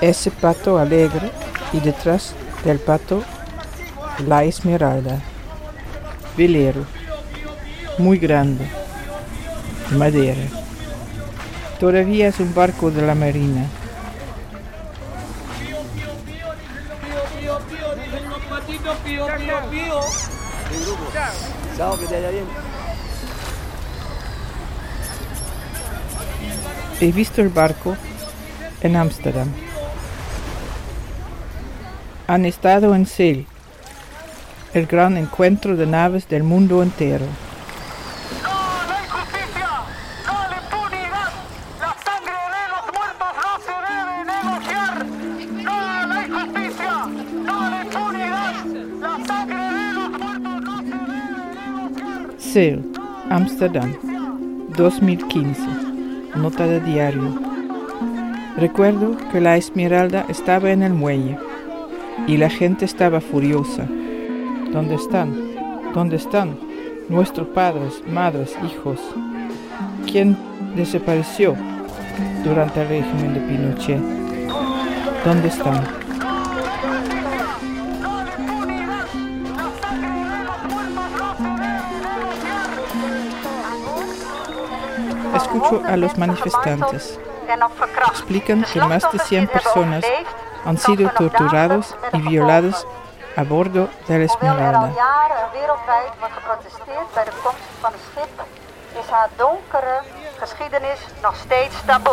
Ese 0.01 0.31
pato 0.31 0.79
alegre 0.79 1.31
y 1.73 1.81
detrás 1.81 2.35
del 2.65 2.79
pato 2.79 3.23
la 4.27 4.45
esmeralda. 4.45 5.21
Velero. 6.37 6.85
Muy 7.99 8.19
grande. 8.19 8.69
Madera. 9.93 10.47
Todavía 11.81 12.29
es 12.29 12.41
un 12.41 12.55
barco 12.55 12.91
de 12.91 13.03
la 13.03 13.15
marina. 13.15 13.67
Chao, 21.77 21.99
que 21.99 22.07
te 22.07 22.15
vaya 22.15 22.31
bien. 22.31 22.76
He 26.99 27.13
visto 27.13 27.43
el 27.43 27.51
barco 27.51 27.95
en 28.81 28.97
Ámsterdam. 28.97 29.49
Han 32.27 32.47
estado 32.47 32.95
en 32.95 33.05
Sail, 33.07 33.47
el 34.73 34.87
gran 34.87 35.19
encuentro 35.19 35.77
de 35.77 35.87
naves 35.87 36.27
del 36.27 36.43
mundo 36.43 36.83
entero. 36.83 37.27
Sail, 52.39 52.91
Ámsterdam, 53.29 53.95
2015. 54.79 55.86
Nota 56.37 56.67
de 56.67 56.81
diario. 56.81 57.41
Recuerdo 58.57 59.17
que 59.33 59.41
la 59.41 59.57
Esmeralda 59.57 60.25
estaba 60.29 60.71
en 60.71 60.83
el 60.83 60.93
muelle 60.93 61.39
y 62.27 62.37
la 62.37 62.51
gente 62.51 62.85
estaba 62.85 63.21
furiosa. 63.21 63.87
¿Dónde 64.73 64.95
están? 64.95 65.35
¿Dónde 65.95 66.17
están? 66.17 66.59
Nuestros 67.09 67.49
padres, 67.49 68.03
madres, 68.09 68.57
hijos. 68.65 69.01
¿Quién 70.11 70.37
desapareció 70.77 71.57
durante 72.45 72.83
el 72.83 72.89
régimen 72.89 73.35
de 73.35 73.41
Pinochet. 73.41 74.01
¿Dónde 75.25 75.49
están? 75.49 76.06
A 85.87 85.97
los 85.97 86.17
manifestantes. 86.19 87.19
Explican 88.09 88.65
que 88.65 88.81
más 88.81 89.11
de 89.13 89.19
100 89.19 89.49
personas 89.49 90.05
han 90.65 90.79
sido 90.79 91.09
torturados 91.11 91.95
y 92.13 92.21
violados 92.21 92.87
a 93.37 93.43
bordo 93.43 93.89
de 94.09 94.19
la 94.19 94.25
Esmeralda. 94.25 94.93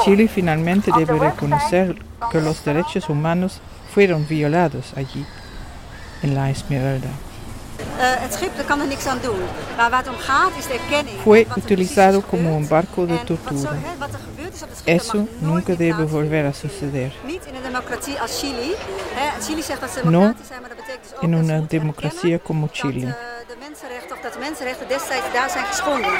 Chile 0.04 0.28
finalmente 0.28 0.92
debe 0.96 1.18
reconocer 1.18 1.96
que 2.32 2.42
los 2.42 2.64
derechos 2.66 3.10
humanos 3.10 3.62
fueron 3.94 4.28
violados 4.28 4.94
allí, 4.96 5.26
en 6.22 6.36
la 6.36 6.50
Esmeralda. 6.50 7.10
Eh, 7.98 8.22
het 8.22 8.34
schip 8.34 8.52
kan 8.66 8.80
er 8.82 8.88
niks 8.88 9.06
aan 9.06 9.20
doen. 9.22 9.40
Maar 9.78 9.90
waar 9.90 10.00
het 10.00 10.10
om 10.10 10.18
gaat 10.18 10.52
is 10.58 10.66
de 10.68 10.74
erkenning. 10.74 11.18
Fue 11.22 11.46
utilizado 11.58 12.22
como 12.30 12.56
un 12.58 12.68
barco 12.68 13.06
de 13.06 13.24
tortura. 13.24 13.76
Eso 14.86 15.28
nunca 15.40 15.76
debe 15.76 16.08
volver 16.08 16.46
a 16.46 16.52
suceder. 16.52 17.12
Niet 17.26 17.46
in 17.46 17.56
een 17.56 17.62
democratie 17.62 18.20
als 18.20 18.40
Chili. 18.40 18.72
Chili 19.42 19.62
zegt 19.62 19.82
dat 19.82 19.90
ze 19.90 20.02
democratisch 20.04 20.48
zijn, 20.48 20.60
maar 20.62 20.70
dat 20.70 20.78
betekent 20.78 21.04
dus 21.04 21.16
ook 21.16 21.22
in 21.22 21.34
una 21.34 21.66
democracia 21.68 22.38
como 22.44 22.68
Chili. 22.72 23.06
Dat, 23.06 23.16
de 23.48 23.54
eh, 23.54 23.60
mensenrechten, 23.68 24.16
of 24.16 24.22
dat 24.22 24.34
de 24.34 24.40
mensenrechten 24.40 24.88
destijds 24.88 25.34
daar 25.34 25.50
zijn 25.50 25.66
geschonden. 25.66 26.12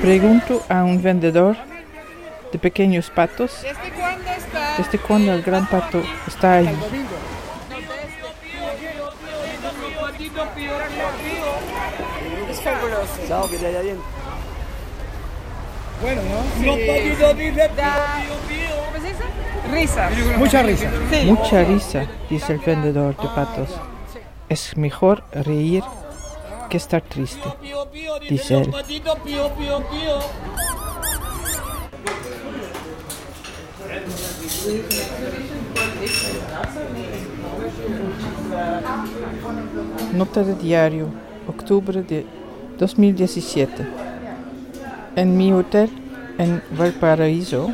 Pregunto 0.00 0.62
a 0.68 0.82
un 0.84 1.02
vendedor 1.02 1.56
de 2.52 2.58
pequeños 2.58 3.10
patos 3.10 3.62
¿Desde 3.62 3.90
cuándo 3.90 4.30
está? 4.30 4.76
desde 4.78 4.98
cuándo 4.98 5.32
el 5.32 5.42
gran 5.42 5.66
pato 5.66 6.02
está 6.26 6.54
ahí. 6.54 6.76
Es 12.50 12.60
fabuloso. 12.60 13.20
Chao, 13.28 13.48
que 13.50 13.56
te 13.58 13.64
vaya 13.66 13.80
bien. 13.82 13.96
Bueno, 16.02 16.22
¿no? 16.22 16.40
Risa. 19.72 20.10
Mucha 20.38 20.62
risa. 20.62 20.90
Mucha 21.24 21.64
risa, 21.64 22.06
dice 22.28 22.54
el 22.54 22.58
vendedor 22.60 23.16
de 23.16 23.28
patos. 23.28 23.68
Es 24.48 24.76
mejor 24.76 25.22
reír 25.32 25.84
que 26.70 26.76
estar 26.76 27.02
triste, 27.02 27.42
dice 28.28 28.62
él. 28.62 28.70
Nota 40.14 40.44
de 40.44 40.54
diario, 40.54 41.08
octubre 41.48 42.02
de 42.02 42.24
2017. 42.78 43.86
En 45.16 45.36
mi 45.36 45.52
hotel 45.52 45.90
en 46.38 46.62
Valparaíso, 46.78 47.68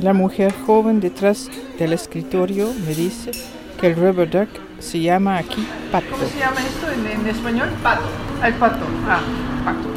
la 0.00 0.14
mujer 0.14 0.54
joven 0.66 1.00
detrás 1.00 1.50
del 1.78 1.92
escritorio 1.92 2.72
me 2.86 2.94
dice 2.94 3.32
que 3.78 3.88
el 3.88 3.96
rubber 3.96 4.30
duck 4.30 4.48
se 4.84 5.00
llama 5.00 5.38
aquí 5.38 5.66
pato. 5.90 6.06
¿Cómo 6.10 6.24
se 6.24 6.38
llama 6.38 6.60
esto 6.60 6.86
en, 6.90 7.20
en 7.20 7.26
español? 7.26 7.68
Pato. 7.82 8.04
El 8.44 8.54
pato. 8.54 8.84
Ah, 9.08 9.20
pato. 9.64 9.88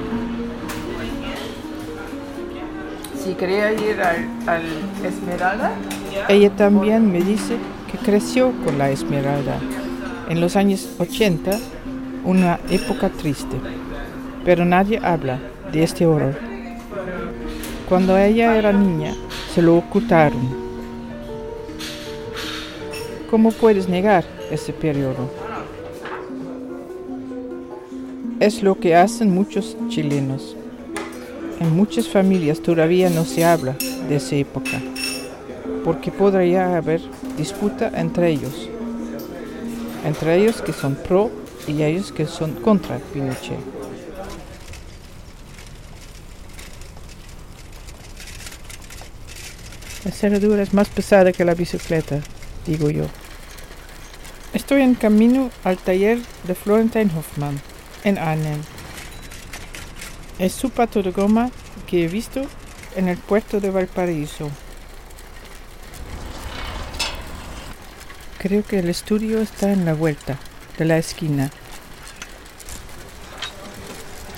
Si 3.21 3.33
quería 3.33 3.73
ir 3.73 4.01
al, 4.01 4.27
al 4.47 4.61
Esmeralda, 5.03 5.71
Ella 6.29 6.49
también 6.55 7.11
me 7.11 7.19
dice 7.19 7.57
que 7.91 7.97
creció 7.97 8.53
con 8.63 8.77
la 8.77 8.89
Esmeralda. 8.89 9.57
En 10.29 10.39
los 10.39 10.55
años 10.55 10.87
80, 10.97 11.59
una 12.23 12.59
época 12.69 13.09
triste, 13.09 13.57
pero 14.45 14.63
nadie 14.63 14.99
habla 15.03 15.39
de 15.71 15.83
este 15.83 16.05
horror. 16.05 16.35
Cuando 17.89 18.17
ella 18.17 18.55
era 18.55 18.71
niña, 18.71 19.13
se 19.53 19.61
lo 19.61 19.75
ocultaron. 19.77 20.67
¿Cómo 23.29 23.51
puedes 23.51 23.89
negar 23.89 24.36
ese 24.51 24.73
periodo? 24.73 25.29
Es 28.39 28.61
lo 28.61 28.79
que 28.79 28.95
hacen 28.95 29.33
muchos 29.33 29.75
chilenos. 29.89 30.55
En 31.59 31.75
muchas 31.75 32.07
familias 32.07 32.61
todavía 32.61 33.09
no 33.09 33.25
se 33.25 33.43
habla 33.43 33.75
de 34.07 34.17
esa 34.17 34.35
época, 34.35 34.79
porque 35.83 36.11
podría 36.11 36.77
haber 36.77 37.01
disputa 37.35 37.91
entre 37.95 38.29
ellos, 38.29 38.69
entre 40.05 40.37
ellos 40.37 40.61
que 40.61 40.73
son 40.73 40.95
pro 40.95 41.31
y 41.67 41.81
ellos 41.81 42.11
que 42.11 42.27
son 42.27 42.53
contra 42.53 42.99
Pinochet. 42.99 43.57
La 50.05 50.11
cerradura 50.11 50.61
es 50.61 50.73
más 50.73 50.87
pesada 50.87 51.33
que 51.33 51.43
la 51.43 51.53
bicicleta, 51.53 52.21
digo 52.65 52.89
yo. 52.89 53.05
Estoy 54.53 54.81
en 54.81 54.95
camino 54.95 55.49
al 55.65 55.77
taller 55.77 56.19
de 56.45 56.55
Florentine 56.55 57.11
Hoffman, 57.17 57.59
en 58.05 58.17
Arnhem. 58.17 58.61
Es 60.39 60.53
su 60.53 60.69
pato 60.69 61.03
de 61.03 61.11
goma 61.11 61.51
que 61.85 62.05
he 62.05 62.07
visto 62.07 62.41
en 62.95 63.09
el 63.09 63.17
puerto 63.17 63.59
de 63.59 63.71
Valparaíso. 63.71 64.49
Creo 68.37 68.63
que 68.63 68.79
el 68.79 68.87
estudio 68.87 69.41
está 69.41 69.73
en 69.73 69.83
la 69.83 69.93
vuelta 69.93 70.37
de 70.77 70.85
la 70.85 70.97
esquina. 70.97 71.51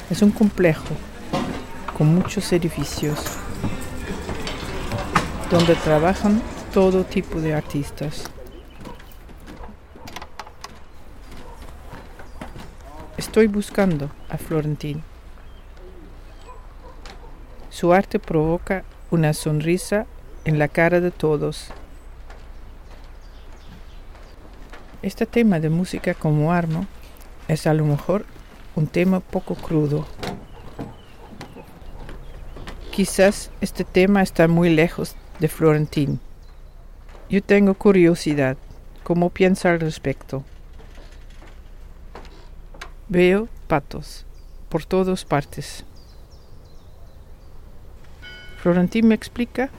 Es 0.09 0.23
un 0.23 0.31
complejo 0.31 0.95
con 1.95 2.15
muchos 2.15 2.51
edificios 2.51 3.19
donde 5.51 5.75
trabajan 5.75 6.41
todo 6.73 7.03
tipo 7.03 7.39
de 7.39 7.53
artistas. 7.53 8.23
Estoy 13.19 13.47
buscando 13.47 14.09
a 14.29 14.37
Florentín. 14.37 15.03
Su 17.69 17.91
arte 17.91 18.17
provoca 18.17 18.85
una 19.11 19.33
sonrisa 19.33 20.05
en 20.45 20.57
la 20.57 20.69
cara 20.69 21.01
de 21.01 21.11
todos. 21.11 21.67
Este 25.01 25.25
tema 25.25 25.59
de 25.59 25.69
música 25.69 26.13
como 26.13 26.53
arma 26.53 26.87
es 27.49 27.67
a 27.67 27.73
lo 27.73 27.83
mejor 27.83 28.23
un 28.77 28.87
tema 28.87 29.19
poco 29.19 29.55
crudo. 29.55 30.05
Quizás 32.89 33.51
este 33.59 33.83
tema 33.83 34.21
está 34.21 34.47
muy 34.47 34.69
lejos 34.69 35.17
de 35.39 35.49
Florentín. 35.49 36.21
Yo 37.29 37.43
tengo 37.43 37.73
curiosidad. 37.73 38.55
¿Cómo 39.03 39.29
piensa 39.29 39.71
al 39.71 39.81
respecto? 39.81 40.45
Veo 43.09 43.47
patos 43.67 44.23
por 44.69 44.85
todas 44.85 45.25
partes. 45.25 45.83
Florentín 48.61 49.07
me 49.07 49.15
explica. 49.15 49.69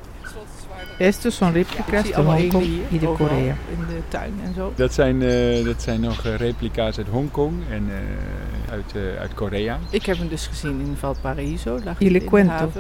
Estos 0.99 1.35
son 1.35 1.55
réplicas 1.55 2.05
de 2.05 2.15
Hong 2.15 2.49
Kong 2.49 2.65
y 2.91 2.99
de 2.99 3.07
Corea. 3.07 3.57
in 3.73 3.87
de 3.87 4.03
tuin 4.09 4.35
en 4.45 4.55
zo. 4.55 4.73
Dat 4.77 4.93
zijn, 4.95 5.23
eh, 5.23 5.65
dat 5.65 5.83
zijn 5.83 6.01
nog 6.01 6.25
eh, 6.25 6.37
replica's 6.37 6.99
uit 6.99 7.07
Hongkong 7.07 7.55
en 7.71 7.89
eh, 7.91 8.73
uit, 8.73 9.19
uit 9.19 9.35
Korea. 9.35 9.79
Ik 9.91 10.07
heb 10.07 10.19
hem 10.19 10.29
dus 10.29 10.47
gezien 10.47 10.81
in 10.81 10.97
Valparaiso. 10.97 11.79
lag 11.85 12.01
Y 12.01 12.07
in 12.07 12.13
le 12.13 12.19
de 12.19 12.25
cuento. 12.25 12.71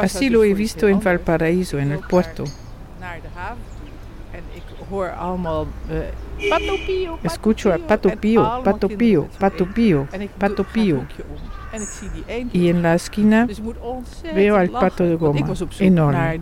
Así 0.00 0.30
lo 0.30 0.42
he 0.42 0.54
visto 0.54 0.86
en. 0.86 1.02
Valparaíso, 1.02 1.78
en 1.78 1.90
el 1.90 2.00
puerto. 2.08 2.44
Naar 3.00 3.18
de 3.22 3.28
haven 3.34 3.75
Escucho 7.22 7.72
a 7.72 7.78
pio, 8.16 8.62
Pato 8.62 8.88
allemaal 8.88 9.28
Pato 9.38 9.66
z'n 9.66 10.06
Pato 10.10 10.22
ik 10.22 10.30
Pato 10.38 10.64
één. 12.26 12.48
Y 12.52 12.68
en 12.68 12.82
la 12.82 12.94
esquina 12.94 13.46
veo 14.34 14.56
al 14.56 14.70
pato 14.70 15.04
de 15.04 15.16
goma. 15.16 15.46
Enorme. 15.78 16.38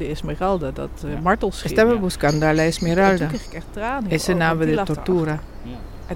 uh, 1.04 1.22
martelschip. 1.22 1.66
Estaba 1.66 1.94
buscando 1.94 2.46
a 2.46 2.52
la 2.52 2.66
Esmeralda, 2.66 3.30
want 4.08 4.34
nave 4.34 4.66
de 4.66 4.76
tortura. 4.76 5.40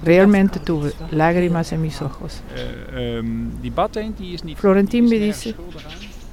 Realmente 0.03 0.59
oh, 0.59 0.63
tuve 0.63 0.93
lágrimas 1.11 1.71
en 1.71 1.81
mis 1.81 2.01
ojos. 2.01 2.41
Eh, 2.55 3.19
ehm, 3.19 4.55
Florentín 4.55 5.09
me 5.09 5.17
dice 5.17 5.55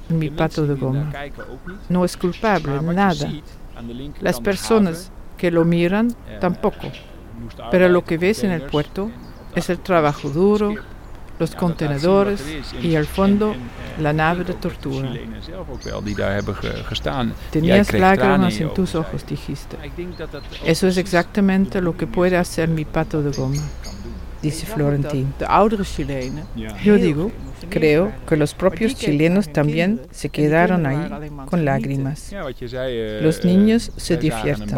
mi 0.09 0.29
pato 0.29 0.67
de 0.67 0.75
goma. 0.75 1.11
No 1.89 2.05
es 2.05 2.15
culpable, 2.15 2.79
nada. 2.81 3.29
Las 4.21 4.39
personas 4.39 5.11
que 5.37 5.51
lo 5.51 5.63
miran 5.65 6.13
tampoco. 6.39 6.91
Pero 7.71 7.87
lo 7.89 8.03
que 8.03 8.17
ves 8.17 8.43
en 8.43 8.51
el 8.51 8.63
puerto 8.63 9.11
es 9.55 9.69
el 9.69 9.79
trabajo 9.79 10.29
duro, 10.29 10.75
los 11.39 11.55
contenedores 11.55 12.43
y 12.81 12.95
al 12.95 13.05
fondo 13.05 13.55
la 13.99 14.13
nave 14.13 14.43
de 14.43 14.53
tortura. 14.53 15.09
Tenías 17.51 17.93
lágrimas 17.93 18.59
en 18.59 18.73
tus 18.73 18.95
ojos, 18.95 19.25
dijiste. 19.25 19.77
Eso 20.65 20.87
es 20.87 20.97
exactamente 20.97 21.81
lo 21.81 21.95
que 21.95 22.07
puede 22.07 22.37
hacer 22.37 22.69
mi 22.69 22.85
pato 22.85 23.21
de 23.21 23.31
goma, 23.31 23.61
dice 24.41 24.65
Florentín. 24.65 25.33
Yo 26.83 26.95
digo, 26.95 27.31
creo 27.69 28.11
que 28.27 28.37
los 28.37 28.53
propios 28.53 28.95
chilenos 28.95 29.51
también 29.51 30.01
se 30.11 30.29
quedaron 30.29 30.85
ahí 30.85 31.29
con 31.45 31.65
lágrimas. 31.65 32.33
Los 33.21 33.45
niños 33.45 33.91
se 33.97 34.17
divierten. 34.17 34.69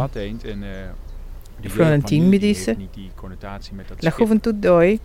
Florentín 1.68 2.30
me 2.30 2.40
dice, 2.40 2.78
la 4.00 4.12
juventud 4.12 4.54
de 4.54 4.70
hoy 4.70 5.02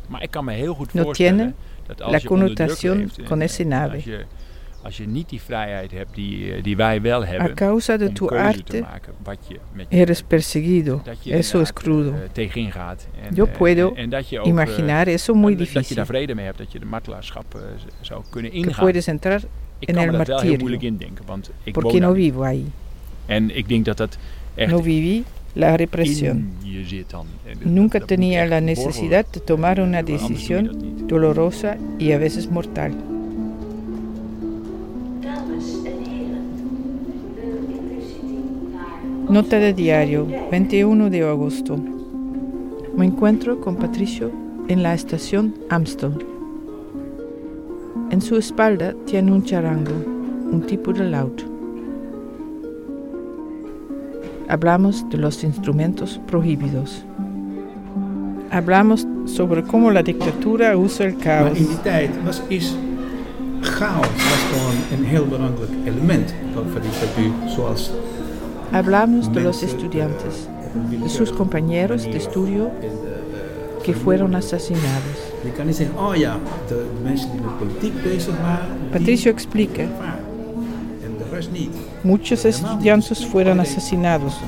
no 0.93 1.13
tiene 1.13 1.55
la 2.09 2.21
connotación 2.21 3.11
con 3.29 3.43
ese 3.43 3.65
nave. 3.65 4.27
A 7.41 7.55
causa 7.55 7.97
de 7.99 8.11
tu 8.11 8.29
arte 8.31 8.85
eres 9.91 10.23
perseguido. 10.23 11.03
Eso 11.27 11.61
es 11.63 11.73
crudo. 11.73 12.15
Yo 13.33 13.47
puedo 13.47 13.95
imaginar 14.45 15.09
eso 15.09 15.35
muy 15.35 15.55
difícil. 15.55 15.97
Que 18.37 18.71
puedes 18.81 19.09
entrar 19.09 19.43
en 19.81 19.99
el 19.99 20.13
martirio. 20.13 20.59
Porque 21.73 22.01
no 22.01 22.13
vivo 22.13 22.45
ahí. 22.45 22.67
No 24.69 24.81
viví 24.81 25.25
la 25.55 25.77
represión. 25.77 26.53
Nunca 27.65 28.01
tenía 28.01 28.45
la 28.47 28.61
necesidad 28.61 29.27
de 29.33 29.41
tomar 29.41 29.81
una 29.81 30.03
decisión 30.03 31.07
dolorosa 31.07 31.77
y 31.99 32.13
a 32.13 32.19
veces 32.19 32.51
mortal. 32.51 32.93
Nota 39.29 39.59
de 39.59 39.73
diario, 39.73 40.27
21 40.51 41.09
de 41.09 41.23
agosto. 41.23 41.79
Me 42.95 43.07
encuentro 43.07 43.59
con 43.59 43.77
Patricio 43.77 44.31
en 44.69 44.83
la 44.83 44.93
estación 44.93 45.55
Amstel. 45.71 46.13
En 48.11 48.21
su 48.21 48.37
espalda 48.37 48.95
tiene 49.07 49.33
un 49.33 49.43
charango, 49.43 49.95
un 50.53 50.63
tipo 50.67 50.93
de 50.93 51.05
laúd. 51.05 51.41
Hablamos 54.49 55.09
de 55.09 55.17
los 55.17 55.43
instrumentos 55.43 56.21
prohibidos. 56.27 57.05
Hablamos 58.51 59.07
sobre 59.25 59.63
cómo 59.63 59.91
la 59.91 60.03
dictadura 60.03 60.77
usa 60.77 61.07
el 61.07 61.17
caos. 61.17 61.51
Maar 61.51 61.57
in 61.57 61.67
die 61.67 61.81
tijd 61.83 62.11
was, 62.25 62.43
is 62.49 62.75
chaos 63.61 64.07
was 64.07 64.43
gewoon 64.53 64.77
een 64.93 65.05
Hablamos 68.75 69.33
de 69.33 69.41
los 69.41 69.63
estudiantes, 69.63 70.49
de 70.91 71.09
sus 71.09 71.31
compañeros 71.31 72.03
de 72.03 72.17
estudio 72.17 72.73
que 73.85 73.95
fueron 73.95 74.35
asesinados. 74.35 75.33
Patricio 78.93 79.31
explica. 79.31 79.87
Muchos 82.03 82.45
estudiantes 82.45 83.25
fueron 83.25 83.61
asesinados 83.61 84.41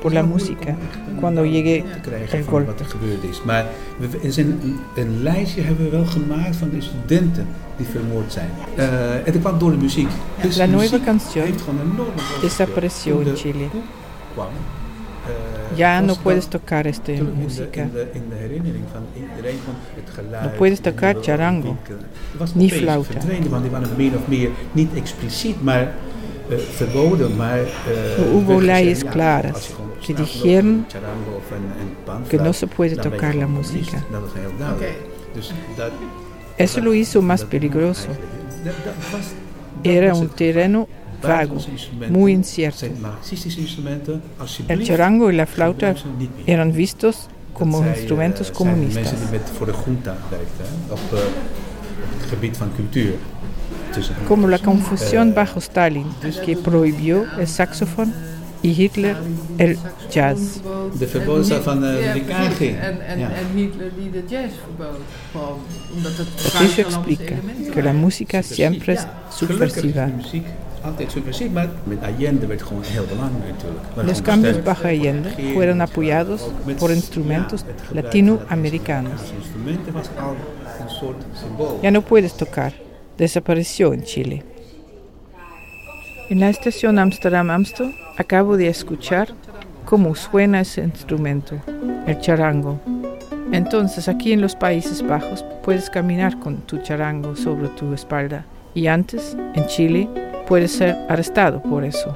por 0.00 0.14
la 0.14 0.22
música 0.22 0.76
cuando 1.20 1.44
llegue 1.44 1.84
el 2.32 2.44
golpe. 2.44 2.66
Wat 2.66 2.80
er 2.80 2.86
gebeurd 2.86 3.22
is. 3.30 3.42
Maar 3.42 3.66
we, 3.96 4.08
er 4.22 4.32
zijn 4.32 4.46
een, 4.46 4.78
een, 4.94 5.22
lijstje 5.22 5.62
hebben 5.62 5.84
we 5.84 5.90
wel 5.90 6.06
gemaakt 6.06 6.56
van 6.56 6.70
de 6.70 6.80
studenten 6.80 7.46
die 7.76 7.86
vermoord 7.86 8.32
zijn. 8.32 8.50
Uh, 8.78 9.14
en 9.14 9.32
dat 9.32 9.40
kwam 9.40 9.58
door 9.58 9.70
de 9.70 9.76
muziek. 9.76 10.08
Dus 10.42 10.56
la 10.56 10.66
nueva 10.66 10.98
canción 11.04 11.44
heeft 11.44 11.60
gewoon 11.60 11.80
enorme 11.92 12.22
desapareció 12.40 13.20
en 13.20 13.36
Chile. 13.36 13.66
Kwam, 14.34 14.46
uh, 14.46 15.78
Ya 15.78 16.00
no 16.00 16.14
puedes 16.22 16.46
tocar 16.46 16.86
esta 16.86 17.12
in 17.12 17.32
música. 17.42 17.80
in, 17.80 17.90
de, 17.92 18.06
in 18.12 18.22
de 18.28 18.34
herinnering 18.34 18.84
van 18.92 19.02
iedereen 19.14 19.58
van 19.64 19.74
het 19.94 20.14
geluid. 20.14 20.44
No 20.44 20.50
puedes 20.56 20.80
tocar 20.80 21.14
charango, 21.20 21.76
ni 22.54 22.70
flauta. 22.70 23.12
verdwenen, 23.12 23.50
want 23.50 23.62
die 23.62 23.70
waren 23.70 23.88
min 23.96 24.14
of 24.14 24.28
meer 24.28 24.50
niet 24.72 24.94
expliciet, 24.94 25.62
maar 25.62 25.94
uh, 26.48 26.58
verboden, 26.58 27.36
maar... 27.36 27.60
Uh, 27.60 28.32
hubo 28.32 28.60
leyes 28.60 29.00
ja, 29.00 29.10
claras 29.10 29.70
que 30.04 30.14
dijeron 30.14 30.86
que 32.28 32.38
no 32.38 32.52
se 32.52 32.66
puede 32.66 32.96
tocar 32.96 33.34
la 33.34 33.46
música. 33.46 34.02
Eso 36.56 36.80
lo 36.80 36.94
hizo 36.94 37.22
más 37.22 37.44
peligroso. 37.44 38.08
Era 39.84 40.14
un 40.14 40.28
terreno 40.28 40.88
vago, 41.22 41.58
muy 42.10 42.32
incierto. 42.32 42.86
El 44.68 44.84
charango 44.84 45.30
y 45.30 45.36
la 45.36 45.46
flauta 45.46 45.94
eran 46.46 46.72
vistos 46.72 47.28
como 47.52 47.84
eh, 47.84 47.94
instrumentos 47.96 48.50
comunistas. 48.50 49.14
uh, 52.32 52.76
cultuur. 52.76 53.14
Tussen 53.94 54.16
Como 54.26 54.48
la 54.48 54.58
confusión 54.58 55.30
Eh, 55.30 55.32
bajo 55.34 55.58
Stalin, 55.58 56.06
que 56.44 56.56
prohibió 56.56 57.26
el 57.38 57.48
saxofón 57.48 58.12
y 58.62 58.70
Hitler 58.82 59.16
el 59.58 59.78
jazz. 60.10 60.60
de 60.98 61.06
verboden 61.06 61.62
van 61.64 61.78
uh, 61.78 62.12
de 62.14 62.22
KG. 62.22 62.60
En, 62.60 63.00
en, 63.06 63.18
Ja. 63.18 63.30
en 63.30 63.58
Hitler 63.58 63.90
die 63.96 64.10
de 64.10 64.22
jazz 64.28 64.52
verbood. 64.76 65.00
Gewoon 65.32 65.58
omdat 65.94 66.12
het 66.16 66.28
Patricio 66.28 66.58
buitenlandse 66.58 66.80
explica 66.80 67.34
que 67.72 67.82
la 67.82 67.92
música 67.92 68.42
siempre 68.42 68.92
es 68.92 69.06
subversiva. 69.30 70.10
Los 74.04 74.22
cambios 74.22 74.64
bajo 74.64 74.86
Allende 74.86 75.30
fueron 75.54 75.80
apoyados 75.80 76.50
por 76.78 76.90
instrumentos 76.90 77.64
latinoamericanos. 77.92 79.20
Ya 81.82 81.90
no 81.90 82.02
puedes 82.02 82.36
tocar. 82.36 82.72
Desapareció 83.16 83.92
en 83.92 84.04
Chile. 84.04 84.44
En 86.30 86.40
la 86.40 86.50
estación 86.50 86.98
Amsterdam-Amstel 86.98 87.94
acabo 88.18 88.58
de 88.58 88.68
escuchar 88.68 89.28
cómo 89.86 90.14
suena 90.14 90.60
ese 90.60 90.82
instrumento, 90.82 91.56
el 92.06 92.20
charango. 92.20 92.78
Entonces 93.50 94.08
aquí 94.08 94.32
en 94.32 94.42
los 94.42 94.54
Países 94.54 95.00
Bajos 95.00 95.42
puedes 95.62 95.88
caminar 95.88 96.38
con 96.38 96.58
tu 96.58 96.82
charango 96.82 97.34
sobre 97.34 97.68
tu 97.68 97.94
espalda 97.94 98.44
y 98.74 98.88
antes, 98.88 99.38
en 99.54 99.66
Chile, 99.68 100.06
puedes 100.46 100.72
ser 100.72 100.96
arrestado 101.08 101.62
por 101.62 101.82
eso. 101.82 102.14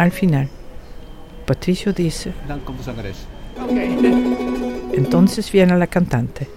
Al 0.00 0.12
final, 0.12 0.48
Patricio 1.46 1.92
dice, 1.92 2.32
entonces 4.94 5.52
viene 5.52 5.76
la 5.76 5.86
cantante. 5.86 6.48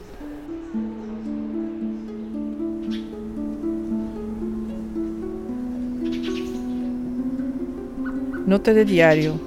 Nota 8.45 8.73
de 8.73 8.85
diario, 8.85 9.37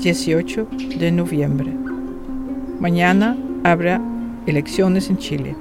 18 0.00 0.68
de 0.98 1.12
noviembre. 1.12 1.70
Mañana 2.80 3.36
habrá 3.64 4.00
elecciones 4.46 5.10
en 5.10 5.18
Chile. 5.18 5.54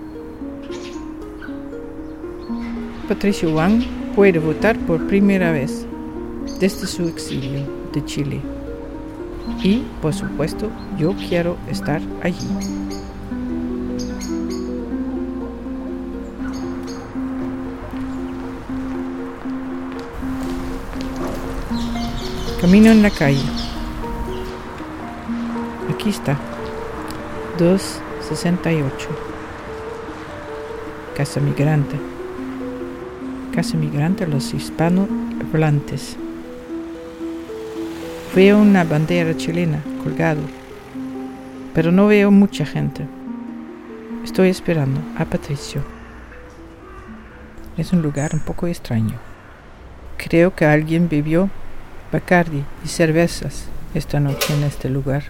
Patricio 3.09 3.53
Wang 3.53 3.83
puede 4.15 4.39
votar 4.39 4.77
por 4.79 5.05
primera 5.07 5.51
vez 5.51 5.82
desde 6.64 6.88
su 6.88 7.09
exilio 7.09 7.68
de 7.91 8.05
Chile. 8.05 8.39
Y, 9.61 9.84
por 10.01 10.14
supuesto, 10.14 10.70
yo 10.97 11.14
quiero 11.28 11.57
estar 11.70 12.01
allí. 12.22 12.47
Camino 22.61 22.91
en 22.91 23.01
la 23.01 23.09
calle. 23.09 23.43
Aquí 25.93 26.11
está. 26.11 26.38
268. 27.59 29.09
Casa 31.14 31.41
migrante. 31.41 31.99
Casa 33.53 33.76
migrante 33.76 34.26
los 34.28 34.53
hispanohablantes. 34.53 36.22
Veo 38.36 38.57
una 38.57 38.84
bandera 38.84 39.38
chilena 39.38 39.79
colgado, 40.01 40.41
pero 41.75 41.91
no 41.91 42.07
veo 42.07 42.31
mucha 42.31 42.65
gente. 42.65 43.05
Estoy 44.23 44.49
esperando 44.49 44.99
a 45.19 45.25
Patricio. 45.25 45.84
Es 47.77 47.93
un 47.93 48.01
lugar 48.01 48.34
un 48.34 48.39
poco 48.39 48.65
extraño. 48.65 49.19
Creo 50.17 50.55
que 50.55 50.65
alguien 50.65 51.09
bebió 51.09 51.51
Bacardi 52.11 52.63
y 52.84 52.88
cervezas 52.88 53.67
esta 53.93 54.19
noche 54.19 54.55
en 54.55 54.63
este 54.63 54.89
lugar. 54.89 55.25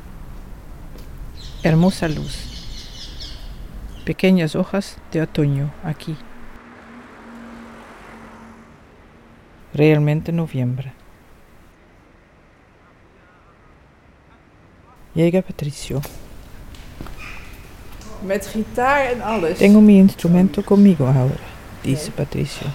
Hermosa 1.62 2.08
luz. 2.08 3.28
Pequeñas 4.06 4.56
hojas 4.56 4.96
de 5.12 5.24
otoño 5.24 5.74
aquí. 5.84 6.16
Realmente 9.74 10.32
noviembre. 10.32 10.94
Llega 15.14 15.42
Patricio. 15.42 16.00
Met 18.26 18.48
gitaar 18.48 19.06
en 19.06 19.22
alles. 19.22 19.58
Tengo 19.58 19.80
mi 19.82 19.98
instrumento 19.98 20.62
conmigo 20.64 21.06
ahora, 21.06 21.40
dice 21.82 22.12
Patricio. 22.12 22.68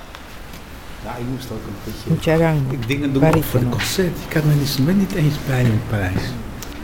Ja, 1.04 1.10
ik 1.16 1.24
moest 1.32 1.50
ook 1.50 1.58
een 1.66 1.74
beetje... 1.84 2.10
Un 2.10 2.18
charango, 2.20 2.72
Ik 2.72 2.86
dingen 2.86 3.12
doen 3.12 3.24
ook 3.24 3.30
voor 3.32 3.40
de 3.40 3.46
barítono. 3.48 3.70
concert. 3.70 4.16
Ik 4.28 4.32
had 4.32 4.44
mijn 4.44 4.58
instrument 4.58 4.98
niet 4.98 5.14
eens 5.14 5.34
bij 5.46 5.62
me 5.62 5.68
in 5.68 5.80
Parijs. 5.90 6.22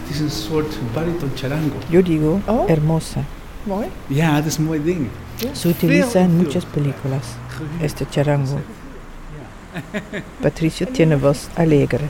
Het 0.03 0.15
is 0.15 0.21
een 0.21 0.31
soort 0.31 0.79
bariton 0.95 1.31
charango. 1.35 1.77
Yo 1.89 2.03
digo 2.03 2.41
hermosa. 2.67 3.21
Mooi. 3.63 3.87
Ja, 4.07 4.35
het 4.35 4.47
is 4.47 4.57
een 4.57 4.65
mooi 4.65 4.83
ding. 4.85 5.07
Se 5.53 5.69
utiliza 5.69 6.19
en 6.19 6.37
muchas 6.37 6.65
películas, 6.65 7.25
este 7.81 8.05
charango. 8.11 8.61
Patricio 10.43 10.87
tiene 10.89 11.17
voz 11.17 11.49
alegre. 11.57 12.05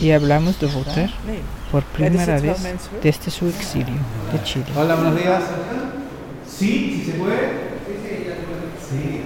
Y 0.00 0.10
hablamos 0.10 0.58
de 0.60 0.66
votar 0.66 1.10
por 1.70 1.82
er 1.82 1.88
primera 1.88 2.40
vez 2.40 2.58
desde 3.02 3.30
su 3.30 3.46
exilio 3.46 3.96
de 4.32 4.42
Chile. 4.42 4.66
Hola, 4.76 4.96
buenos 4.96 5.16
días. 5.16 5.42
Sí, 6.46 7.02
si 7.04 7.10
se 7.10 7.18
puede. 7.18 7.74
Sí. 8.88 9.20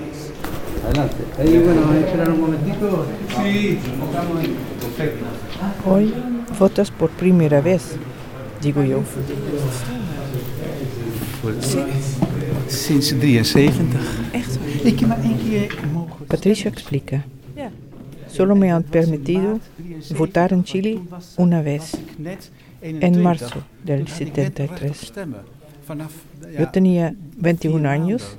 Adelante. 0.87 1.17
Ahí, 1.39 1.59
bueno, 1.59 1.81
vamos 1.83 1.97
a 1.97 2.01
esperar 2.01 2.31
un 2.31 2.41
momentito. 2.41 3.07
Sí, 3.43 3.79
estamos 3.83 4.39
ahí. 4.39 4.57
Perfecto. 4.81 5.25
Hoy 5.85 6.15
votas 6.59 6.91
por 6.91 7.11
primera 7.11 7.61
vez, 7.61 7.97
digo 8.63 8.83
yo. 8.83 9.03
Sí. 11.61 11.79
Sinds 12.69 13.07
73. 13.07 13.67
Echt? 14.33 14.58
Patricio 16.29 16.69
explica. 16.71 17.25
Solo 18.29 18.55
me 18.55 18.71
han 18.71 18.83
permitido 18.83 19.61
votar 20.17 20.53
en 20.53 20.65
Chile 20.65 21.01
una 21.37 21.63
vez, 21.63 21.97
en 22.83 23.23
marzo 23.23 23.63
del 23.85 24.07
73. 24.07 25.13
Yo 26.59 26.69
tenía 26.69 27.15
21 27.37 27.89
años 27.89 28.37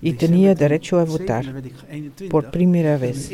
y 0.00 0.14
tenía 0.14 0.54
derecho 0.54 0.98
a 0.98 1.04
votar 1.04 1.44
por 2.30 2.50
primera 2.50 2.96
vez. 2.96 3.30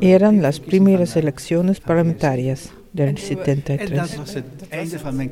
Eran 0.00 0.40
las 0.40 0.60
primeras 0.60 1.16
elecciones 1.16 1.80
parlamentarias 1.80 2.70
del 2.92 3.18
73. 3.18 4.42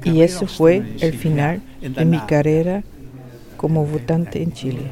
Y 0.05 0.23
eso 0.23 0.47
fue 0.47 0.83
el 1.01 1.13
final 1.15 1.63
de 1.81 2.05
mi 2.05 2.19
carrera 2.21 2.83
como 3.63 3.87
votante 3.87 4.43
en 4.43 4.53
Chile. 4.53 4.83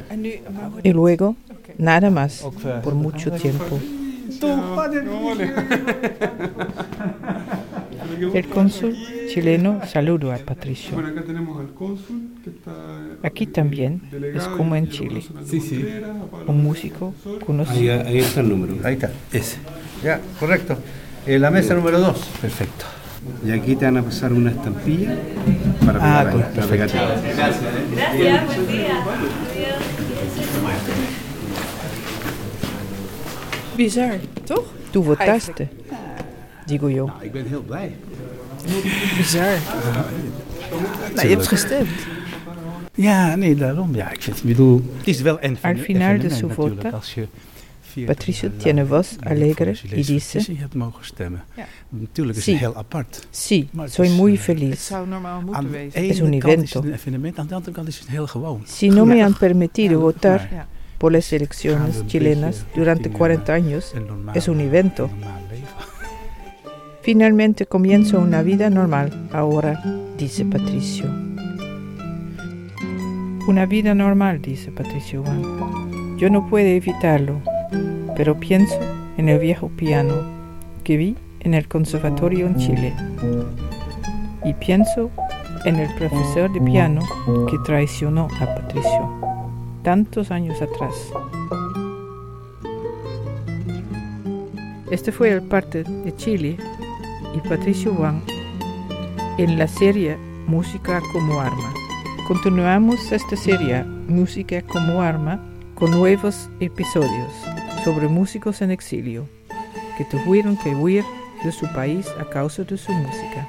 Y 0.82 0.92
luego, 0.92 1.36
nada 1.76 2.08
más, 2.08 2.46
por 2.82 2.94
mucho 2.94 3.32
tiempo. 3.32 3.78
El 8.32 8.46
cónsul 8.48 8.96
chileno 9.28 9.80
saludo 9.86 10.32
a 10.32 10.38
Patricio. 10.38 10.92
Bueno, 10.94 11.08
acá 11.08 11.22
tenemos 11.22 11.58
al 11.60 11.68
cónsul 11.74 12.30
que 12.44 12.50
está 12.50 12.72
Aquí 13.22 13.46
también 13.46 14.02
es 14.34 14.44
como 14.44 14.76
en 14.76 14.88
Chile. 14.88 15.22
Sí, 15.44 15.60
sí. 15.60 15.84
Un 16.46 16.62
músico 16.62 17.12
Ahí, 17.26 17.38
conocido. 17.44 18.00
ahí 18.06 18.18
está 18.18 18.40
el 18.40 18.48
número. 18.48 18.74
Ahí 18.84 18.94
está. 18.94 19.10
Ese. 19.32 19.58
Ya, 20.04 20.20
correcto. 20.38 20.76
Eh, 21.26 21.38
la 21.38 21.50
mesa 21.50 21.74
número 21.74 21.98
2. 22.00 22.16
Perfecto. 22.40 22.84
Y 23.44 23.50
aquí 23.52 23.76
te 23.76 23.84
van 23.84 23.96
a 23.98 24.02
pasar 24.02 24.32
una 24.32 24.50
estampilla 24.50 25.14
para 25.84 25.98
Ah, 26.20 26.24
pegar 26.24 26.50
la 26.56 26.66
pegatina. 26.66 27.02
Gracias, 27.36 28.46
buen 28.46 28.66
día. 28.66 29.04
Bizar, 33.76 34.18
toch? 34.44 34.64
Tú 34.90 35.02
votaste, 35.02 35.68
digo 36.66 36.88
yo. 36.88 37.06
Nou, 37.06 37.24
ik 37.24 37.32
ben 37.32 37.46
heel 37.46 37.62
blij. 37.62 37.96
Bizar. 39.16 39.58
Nou, 41.14 41.28
je 41.28 41.34
hebt 41.34 41.46
gestemd. 41.48 41.88
Ja, 42.94 43.36
nee, 43.36 43.54
daarom. 43.54 43.94
Ja, 43.94 44.10
ik 44.10 44.22
vind, 44.22 44.36
ik 44.36 44.42
bedoel, 44.44 44.82
het 44.96 45.06
is 45.08 45.20
wel 45.20 45.38
een 45.40 45.58
Al 45.62 45.74
final 45.74 46.18
de 46.18 46.30
su 46.30 46.46
als 46.92 47.14
je 47.14 47.26
Patricio 48.06 48.50
tiene 48.52 48.84
voz 48.84 49.18
alegre 49.22 49.74
y 49.84 50.02
dice: 50.02 50.40
Sí. 50.40 50.58
Sí, 53.30 53.68
soy 53.88 54.10
muy 54.10 54.34
eh, 54.34 54.38
feliz. 54.38 54.92
Es 55.94 56.20
un 56.20 56.34
evento. 56.34 56.84
Si 58.66 58.90
no 58.90 59.06
me 59.06 59.22
han 59.22 59.34
permitido 59.34 60.00
votar 60.00 60.68
por 60.98 61.12
las 61.12 61.32
elecciones 61.32 62.06
chilenas 62.06 62.66
durante 62.74 63.04
richting, 63.04 63.18
40 63.18 63.52
eh, 63.52 63.56
años, 63.56 63.94
es 64.34 64.48
un 64.48 64.60
evento. 64.60 65.10
Finalmente 67.02 67.64
comienzo 67.64 68.20
una 68.20 68.42
vida 68.42 68.68
normal 68.68 69.28
ahora, 69.32 69.82
dice 70.18 70.44
Patricio. 70.44 71.06
Una 73.48 73.64
vida 73.64 73.94
normal, 73.94 74.42
dice 74.42 74.70
Patricio 74.70 75.22
Wang. 75.22 76.18
Yo 76.18 76.28
no 76.28 76.46
puedo 76.50 76.68
evitarlo, 76.68 77.40
pero 78.20 78.38
pienso 78.38 78.78
en 79.16 79.30
el 79.30 79.38
viejo 79.38 79.70
piano 79.70 80.14
que 80.84 80.98
vi 80.98 81.16
en 81.40 81.54
el 81.54 81.66
conservatorio 81.68 82.48
en 82.48 82.56
Chile. 82.56 82.94
Y 84.44 84.52
pienso 84.52 85.10
en 85.64 85.76
el 85.76 85.88
profesor 85.94 86.52
de 86.52 86.60
piano 86.60 87.00
que 87.50 87.56
traicionó 87.64 88.28
a 88.38 88.54
Patricio 88.54 89.10
tantos 89.82 90.30
años 90.30 90.60
atrás. 90.60 90.92
Este 94.90 95.12
fue 95.12 95.30
el 95.30 95.40
parte 95.40 95.82
de 95.84 96.14
Chile 96.16 96.58
y 97.34 97.48
Patricio 97.48 97.94
Wang 97.94 98.20
en 99.38 99.58
la 99.58 99.66
serie 99.66 100.18
Música 100.46 101.00
como 101.10 101.40
Arma. 101.40 101.72
Continuamos 102.28 103.12
esta 103.12 103.34
serie 103.34 103.82
Música 103.82 104.60
como 104.60 105.00
Arma 105.00 105.40
con 105.74 105.92
nuevos 105.92 106.50
episodios 106.60 107.49
sobre 107.84 108.08
músicos 108.08 108.62
en 108.62 108.70
exilio 108.70 109.26
que 109.96 110.04
tuvieron 110.04 110.56
que 110.56 110.74
huir 110.74 111.04
de 111.44 111.52
su 111.52 111.66
país 111.72 112.06
a 112.18 112.24
causa 112.24 112.64
de 112.64 112.76
su 112.76 112.92
música. 112.92 113.46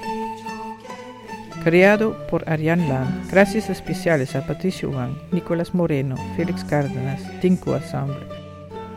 Creado 1.64 2.18
por 2.28 2.50
Ariane 2.50 2.88
Lam. 2.88 3.28
Gracias 3.30 3.70
especiales 3.70 4.36
a 4.36 4.46
Patricio 4.48 4.90
Wang, 4.90 5.14
Nicolás 5.32 5.74
Moreno, 5.76 6.16
Félix 6.36 6.64
Cárdenas, 6.64 7.22
Tinko 7.40 7.76
Ensemble. 7.76 8.26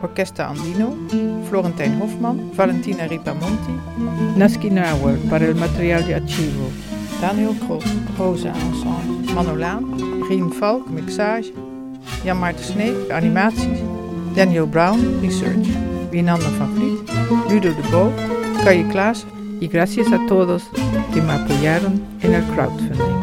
Orquesta 0.01 0.49
Andino, 0.49 0.95
Florentijn 1.49 2.01
Hofman, 2.01 2.51
Valentina 2.55 3.07
Ripamonti, 3.07 3.73
Naski 4.35 4.69
Nauer 4.69 5.17
para 5.29 5.45
el 5.45 5.55
material 5.55 6.05
de 6.05 6.15
archivo, 6.15 6.69
Daniel 7.21 7.55
Krop, 7.65 7.83
Rosa 8.17 8.49
Ensemble, 8.49 9.33
Manolaan, 9.33 9.85
Rien 10.27 10.49
Valk, 10.59 10.87
mixage, 10.87 11.53
Jan 12.23 12.37
Maarten 12.37 12.63
Snee, 12.63 13.11
animaties, 13.11 13.79
Daniel 14.35 14.65
Brown, 14.65 15.21
research, 15.21 15.65
Winanda 16.11 16.49
van 16.59 16.75
Vliet, 16.75 16.99
Ludo 17.49 17.69
de 17.73 17.89
Bo, 17.89 18.11
Calle 18.63 18.85
Klaas 18.89 19.25
y 19.61 19.67
gracias 19.67 20.11
a 20.11 20.19
todos 20.27 20.63
que 21.13 21.21
me 21.21 21.33
apoyaron 21.33 22.01
en 22.21 22.33
el 22.33 22.43
crowdfunding. 22.43 23.14